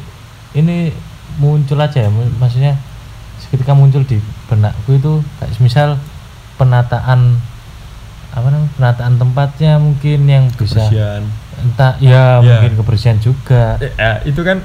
[0.53, 0.93] ini
[1.37, 2.77] muncul aja ya maksudnya
[3.49, 5.89] ketika muncul di benakku itu kayak misal
[6.57, 7.41] penataan
[8.29, 11.23] apa namanya penataan tempatnya mungkin yang bisa kebersihan
[11.59, 12.61] entah ya, Ya.
[12.61, 14.61] mungkin kebersihan juga Eh, ya, itu kan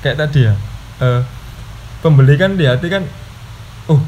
[0.00, 0.54] kayak tadi ya
[0.98, 1.20] eh,
[1.98, 3.06] pembeli kan di hati kan
[3.86, 4.02] oh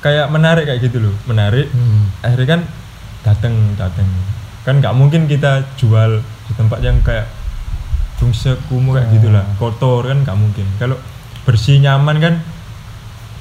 [0.00, 2.10] kayak menarik kayak gitu loh menarik Hmm.
[2.20, 2.60] akhirnya kan
[3.22, 4.08] dateng dateng
[4.62, 7.28] kan nggak mungkin kita jual di tempat yang kayak
[8.16, 9.16] bungsek kumuh kayak Hmm.
[9.18, 10.96] gitulah kotor kan nggak mungkin kalau
[11.42, 12.34] bersih nyaman kan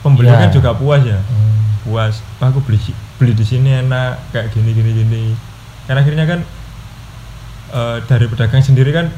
[0.02, 0.38] pembeli Ya.
[0.38, 1.18] kan juga puas ya?
[1.18, 1.50] Hmm.
[1.82, 2.22] puas.
[2.38, 2.78] "Wah, aku beli
[3.18, 5.24] beli di sini enak kayak gini gini gini.
[5.90, 6.40] Kan akhirnya kan
[7.72, 9.10] eh, dari pedagang sendiri kan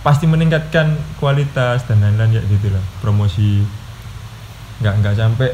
[0.00, 2.80] pasti meningkatkan kualitas dan lain-lain ya gitu lah.
[3.02, 3.66] Promosi.
[4.80, 5.48] Nggak nggak sampai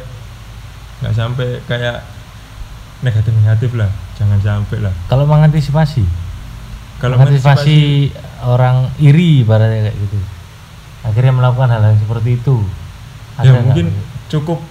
[1.02, 1.98] nggak sampai kayak
[3.02, 3.90] negatif negatif lah.
[4.14, 4.94] Jangan sampai lah.
[5.10, 6.04] Kalau mengantisipasi?
[7.02, 7.78] Kalau mengantisipasi
[8.46, 10.18] orang iri ibaratnya kayak gitu.
[11.02, 12.62] Akhirnya melakukan hal yang seperti itu.
[13.42, 13.90] Ya mungkin
[14.30, 14.62] cukup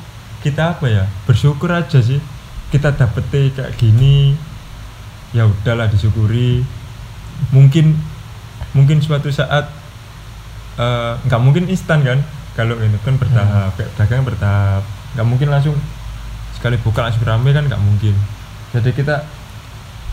[0.41, 1.05] kita apa ya?
[1.29, 2.19] Bersyukur aja sih.
[2.73, 4.33] Kita dapet kayak gini
[5.31, 6.65] ya udahlah disyukuri.
[7.55, 7.95] Mungkin
[8.75, 9.69] mungkin suatu saat
[10.81, 12.19] eh, nggak mungkin instan kan?
[12.51, 14.83] Kalau ini kan bertahap kayak dagang bertahap
[15.15, 15.75] nggak mungkin langsung
[16.55, 18.15] sekali buka langsung rame kan nggak mungkin.
[18.75, 19.23] Jadi kita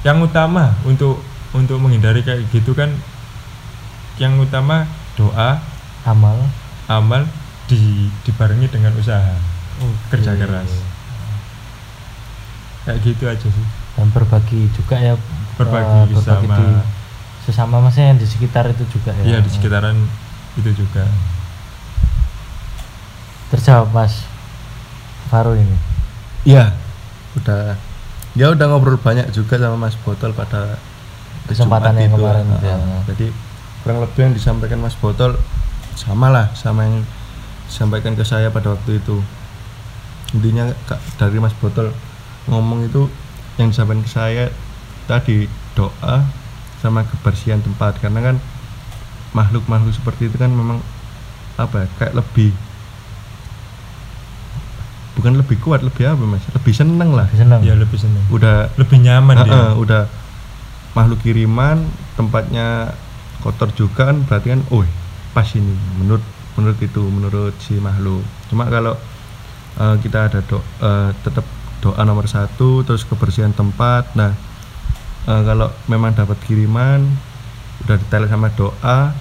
[0.06, 1.18] yang utama untuk
[1.54, 2.92] untuk menghindari kayak gitu kan
[4.18, 4.86] yang utama
[5.18, 5.62] doa
[6.06, 6.36] amal.
[6.88, 7.28] amal
[7.68, 9.57] di dibarengi dengan usaha
[10.08, 10.40] kerja Oke.
[10.40, 10.70] keras
[12.82, 15.14] kayak gitu aja sih dan berbagi juga ya
[15.54, 16.66] Berbagi eh, sama- di
[17.42, 19.96] sesama maksudnya yang di sekitar itu juga ya iya di sekitaran
[20.54, 21.04] itu juga
[23.48, 24.24] terjawab mas
[25.28, 25.76] Faru ini
[26.46, 26.72] Iya,
[27.36, 27.76] udah
[28.32, 30.80] ya udah ngobrol banyak juga sama Mas Botol pada
[31.44, 32.72] Kesempatan Jumat yang itu, kemarin ya.
[32.72, 33.00] ah.
[33.04, 33.26] Jadi
[33.82, 35.36] kurang lebih yang disampaikan Mas Botol
[35.92, 37.04] sama lah sama yang
[37.66, 39.20] disampaikan ke saya pada waktu itu.
[40.36, 41.92] Intinya Kak, dari Mas Botol
[42.48, 43.08] ngomong itu
[43.56, 44.44] yang disampaikan ke saya
[45.08, 46.24] tadi doa
[46.84, 47.96] sama kebersihan tempat.
[48.02, 48.36] Karena kan
[49.32, 50.84] makhluk-makhluk seperti itu kan memang
[51.58, 52.52] apa ya, kayak lebih
[55.18, 56.46] bukan lebih kuat lebih apa mas?
[56.54, 57.26] Lebih seneng lah.
[57.34, 58.22] Senang ya lebih seneng.
[58.30, 59.50] Udah lebih nyaman dia.
[59.50, 60.02] Heeh, udah
[60.94, 61.82] makhluk kiriman
[62.14, 62.94] tempatnya
[63.42, 64.86] kotor juga kan berarti kan oh
[65.34, 65.74] pas ini.
[65.98, 66.22] Menurut
[66.54, 68.22] menurut itu menurut si makhluk.
[68.46, 68.94] Cuma kalau
[69.78, 71.46] eh, kita ada do, eh, tetap
[71.78, 74.34] doa nomor satu terus kebersihan tempat nah
[75.26, 77.06] eh, kalau memang dapat kiriman
[77.86, 79.14] udah detail sama doa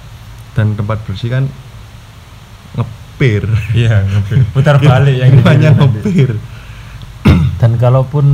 [0.58, 1.46] dan tempat bersih kan
[2.74, 3.46] ngepir
[3.78, 4.42] iya ngepir.
[4.54, 6.02] putar balik yang banyak nanti.
[6.02, 6.32] ngepir
[7.62, 8.26] dan kalaupun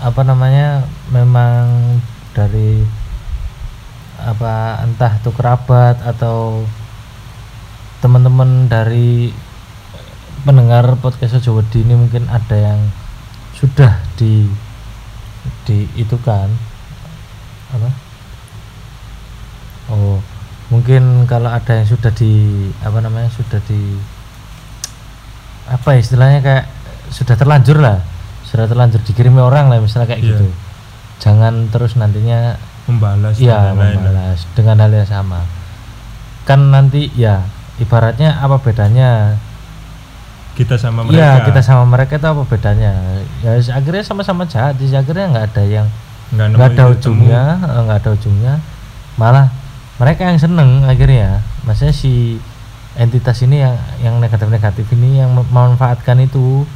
[0.00, 1.98] apa namanya memang
[2.32, 2.82] dari
[4.20, 6.64] apa entah itu kerabat atau
[8.00, 9.32] teman-teman dari
[10.42, 12.80] pendengar podcast Wedi ini mungkin ada yang
[13.56, 14.48] sudah di
[15.68, 16.48] di itu kan?
[17.76, 17.88] Apa?
[19.90, 20.18] Oh
[20.70, 23.98] mungkin kalau ada yang sudah di apa namanya sudah di
[25.66, 26.64] apa ya istilahnya kayak
[27.10, 27.98] sudah terlanjur lah.
[28.46, 30.30] Sudah terlanjur dikirimi orang lah misalnya kayak Iya.
[30.34, 30.46] gitu.
[31.20, 32.56] Jangan terus nantinya
[32.88, 35.44] membalas ya membalas dengan hal yang sama.
[36.48, 37.44] Kan nanti ya
[37.78, 39.38] ibaratnya apa bedanya
[40.54, 41.16] kita sama mereka.
[41.16, 42.92] Iya kita sama mereka itu apa bedanya?
[43.40, 44.76] Ya akhirnya sama-sama jahat.
[44.78, 45.86] Sih akhirnya nggak ada yang
[46.54, 48.54] nggak ada ujungnya eh, nggak ada ujungnya.
[49.16, 49.46] Malah
[49.96, 51.40] mereka yang seneng akhirnya.
[51.64, 52.38] Maksudnya si
[52.98, 56.66] entitas ini yang yang negatif-negatif ini yang mem- memanfaatkan itu.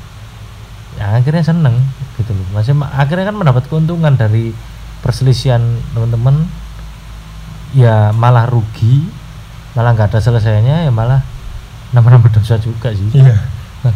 [0.95, 1.75] Ya akhirnya seneng
[2.17, 2.47] gitu loh.
[2.55, 4.55] Maksudnya ma- akhirnya kan mendapat keuntungan dari
[5.03, 5.61] perselisihan
[5.93, 6.47] teman-teman.
[7.75, 9.03] Ya malah rugi.
[9.75, 11.21] Malah nggak ada selesainya ya malah
[11.91, 13.11] nambah-nambah dosa juga sih.
[13.13, 13.35] Iya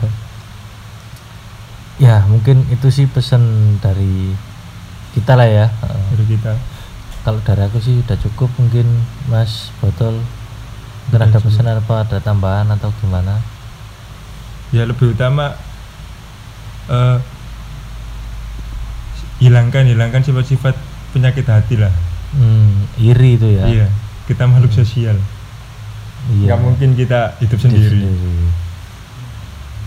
[2.04, 3.42] ya mungkin itu sih pesan
[3.82, 4.32] dari
[5.16, 5.66] kita lah ya.
[6.14, 6.52] Dari kita.
[7.26, 8.86] Kalau dari aku sih udah cukup mungkin
[9.28, 10.20] mas botol.
[11.08, 13.40] Mungkin ada pesan apa ada tambahan atau gimana?
[14.70, 15.56] Ya lebih utama
[16.92, 17.18] eh,
[19.40, 20.76] hilangkan hilangkan sifat-sifat
[21.16, 21.92] penyakit hati lah.
[22.36, 23.64] Hmm, iri itu ya?
[23.64, 23.88] Iya
[24.28, 25.16] kita makhluk sosial.
[26.28, 26.52] Iya.
[26.52, 28.04] nggak mungkin kita hidup Hidup sendiri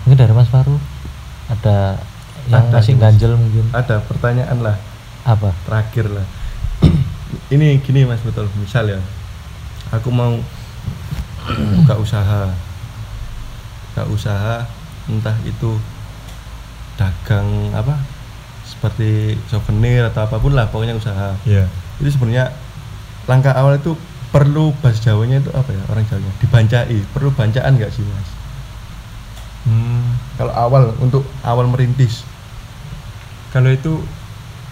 [0.06, 0.78] mungkin dari mas Faru.
[1.52, 1.99] Ada
[2.49, 3.02] yang Ada masih sih, Mas.
[3.04, 3.66] ganjel mungkin.
[3.76, 4.78] Ada pertanyaan lah.
[5.28, 5.54] Apa?
[5.68, 6.26] Terakhir lah.
[7.54, 8.49] Ini gini mas betul.
[8.58, 8.99] Misal ya
[9.93, 10.39] aku mau
[11.84, 12.49] buka usaha.
[13.91, 14.66] Buka usaha
[15.12, 15.76] entah itu
[16.95, 17.97] dagang apa
[18.64, 21.36] seperti souvenir atau apa pun lah pokoknya usaha.
[21.45, 21.68] Iya.
[22.02, 22.49] Itu sebenarnya
[23.30, 23.93] langkah awal itu
[24.32, 26.32] perlu bahasa Jawanya itu apa ya orang Jawanya?
[26.39, 26.97] Dibancai.
[27.12, 28.41] Perlu bancaan nggak sih mas
[29.66, 32.26] Hmm, kalau awal untuk awal merintis.
[33.53, 34.01] Kalau itu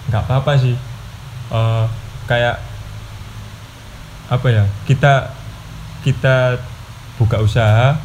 [0.09, 0.75] nggak apa-apa sih.
[1.49, 1.85] Eh,
[2.29, 2.61] kayak
[4.29, 5.33] apa ya kita
[6.05, 6.61] kita
[7.17, 7.97] buka usaha.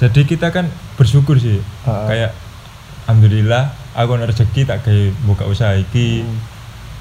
[0.00, 0.66] Jadi kita kan
[0.96, 1.60] bersyukur sih.
[1.84, 2.08] Ah.
[2.08, 2.32] kayak
[3.04, 6.24] alhamdulillah aku ada rezeki tak kayak buka usaha iki.
[6.24, 6.38] Hmm.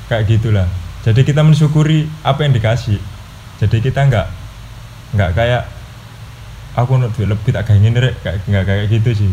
[0.09, 0.65] kayak gitulah.
[1.05, 2.97] Jadi kita mensyukuri apa yang dikasih.
[3.61, 4.27] Jadi kita nggak
[5.13, 5.63] nggak kayak
[6.79, 9.31] aku nak duit lebih tak kayak gini rek kayak nggak kayak gitu sih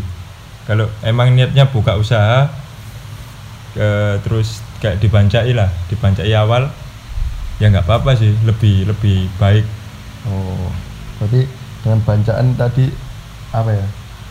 [0.63, 2.51] kalau emang niatnya buka usaha
[3.73, 6.67] eh, terus kayak dibancai lah dibancai awal
[7.57, 9.65] ya nggak apa-apa sih lebih lebih baik
[10.27, 10.67] Oh,
[11.17, 11.47] berarti
[11.79, 12.91] dengan bacaan tadi
[13.49, 13.85] apa ya?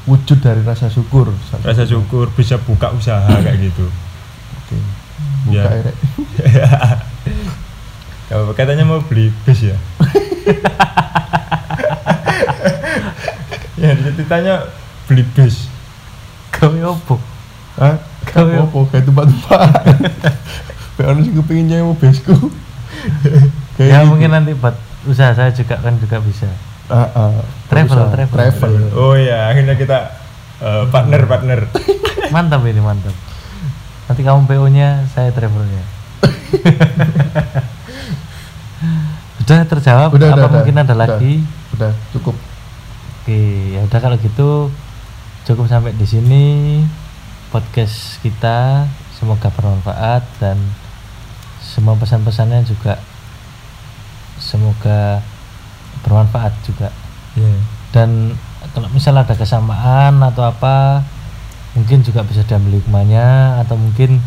[0.05, 1.33] Wujud dari rasa syukur.
[1.65, 3.89] rasa syukur bisa buka usaha kayak gitu
[4.61, 4.77] Oke.
[5.49, 5.65] Buka Ya.
[5.65, 5.81] ya.
[5.83, 5.97] Rek.
[8.29, 9.79] Kalau katanya mau beli bis ya
[13.77, 14.55] ya ditanya
[15.07, 15.69] beli bis
[16.57, 17.21] Gawe opo?
[17.77, 18.01] Hah?
[18.33, 18.79] Gawe apa?
[18.89, 19.71] Kayak tempat-tempat.
[20.97, 21.93] Kayak orang sih kepingin nyewa.
[23.77, 24.09] Kayak Ya gitu.
[24.09, 24.73] mungkin nanti buat
[25.05, 26.49] usaha saya juga kan juga bisa.
[26.89, 27.37] Ah, ah.
[27.69, 28.33] Travel, travel.
[28.33, 28.73] travel.
[28.97, 30.17] oh ya akhirnya kita
[30.65, 31.59] eh, partner partner
[32.35, 33.13] Mantap ini mantap.
[34.07, 35.83] Nanti kamu PO-nya, saya travelnya.
[39.45, 40.85] Udah terjawab Udah, apa udah, mungkin udah.
[40.87, 41.07] ada Udah.
[41.07, 41.33] lagi?
[41.77, 42.35] Udah cukup.
[43.27, 44.71] Oke, ya udah kalau gitu
[45.51, 46.47] cukup sampai di sini
[47.51, 48.87] podcast kita.
[49.19, 50.55] Semoga bermanfaat dan
[51.59, 53.03] semua pesan-pesannya juga
[54.39, 55.27] semoga
[56.07, 56.95] bermanfaat juga.
[57.35, 57.59] Iya.
[57.91, 58.39] Dan
[58.71, 61.03] kalau misalnya ada kesamaan atau apa,
[61.75, 64.23] mungkin juga bisa diambil hikmahnya atau mungkin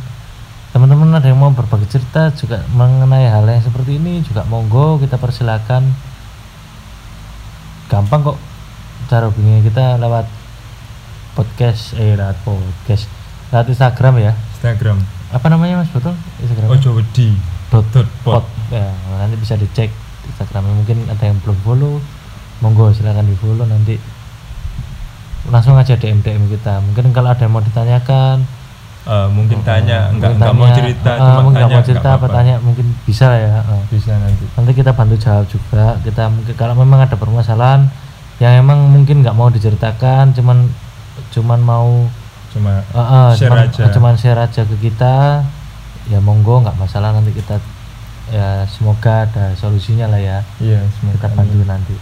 [0.75, 5.15] teman-teman ada yang mau berbagi cerita juga mengenai hal yang seperti ini juga monggo kita
[5.15, 5.87] persilakan
[7.87, 8.48] gampang kok
[9.10, 10.30] cara hubungi kita lewat
[11.34, 13.10] podcast eh lewat podcast
[13.49, 14.34] lewat Instagram ya.
[14.55, 15.01] Instagram.
[15.34, 15.89] Apa namanya mas?
[15.89, 16.14] Betul?
[16.39, 16.70] Instagram?
[16.70, 17.34] Ojo wedi.
[17.70, 18.41] Dot dot pot.
[18.41, 18.45] pot.
[18.74, 19.89] ya nanti bisa dicek
[20.30, 20.74] Instagramnya.
[20.74, 21.97] Mungkin ada yang belum follow
[22.62, 23.97] monggo silakan di follow nanti.
[25.49, 26.78] Langsung aja DM DM kita.
[26.86, 28.45] Mungkin kalau ada yang mau ditanyakan
[29.10, 30.12] Eh, mungkin tanya.
[30.14, 32.36] mungkin enggak enggak mau tanya, cerita ah, cuma tanya mau cerita nggak apa apa-apa.
[32.36, 33.82] tanya mungkin bisa ya ah.
[33.89, 34.45] bisa nanti.
[34.53, 35.86] Nanti kita bantu jawab juga.
[36.03, 37.89] Kita mungkin kalau memang ada permasalahan
[38.39, 40.71] yang emang mungkin nggak mau diceritakan cuman
[41.35, 42.07] cuman mau
[42.55, 43.83] cuma ah, ah, Share cuman, aja.
[43.91, 45.43] cuman share aja ke kita.
[46.09, 47.59] Ya monggo nggak masalah nanti kita
[48.31, 50.39] ya semoga ada solusinya lah ya.
[50.63, 51.27] Iya semoga.
[51.27, 51.95] Kita bantu nanti.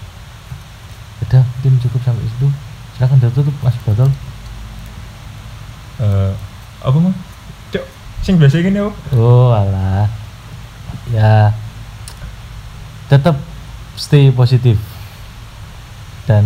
[1.25, 2.47] Udah mungkin cukup sampai situ.
[2.95, 4.09] Silakan ditutup mas botol.
[5.97, 6.31] Eh,
[6.85, 7.11] apa mau
[7.73, 7.85] cok
[8.21, 8.93] sing biasa gini apa?
[9.17, 10.05] Oh alah.
[11.09, 11.51] Ya
[13.09, 13.41] tetap
[13.97, 14.77] stay positif
[16.27, 16.43] dan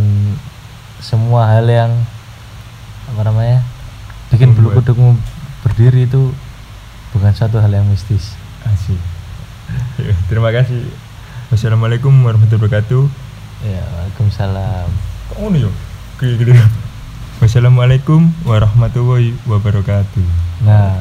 [1.01, 1.91] semua hal yang
[3.11, 3.65] apa namanya
[4.29, 5.17] bikin bulu kudukmu
[5.65, 6.31] berdiri itu
[7.11, 8.37] bukan satu hal yang mistis.
[8.63, 9.01] Asik.
[9.97, 10.85] Ya, terima kasih.
[11.51, 13.03] Wassalamualaikum warahmatullahi wabarakatuh.
[13.65, 14.89] Ya waalaikumsalam.
[15.57, 15.73] Yo
[16.21, 16.55] gede-gede
[17.41, 20.25] wassalamualaikum warahmatullahi wabarakatuh.
[20.63, 20.95] Nah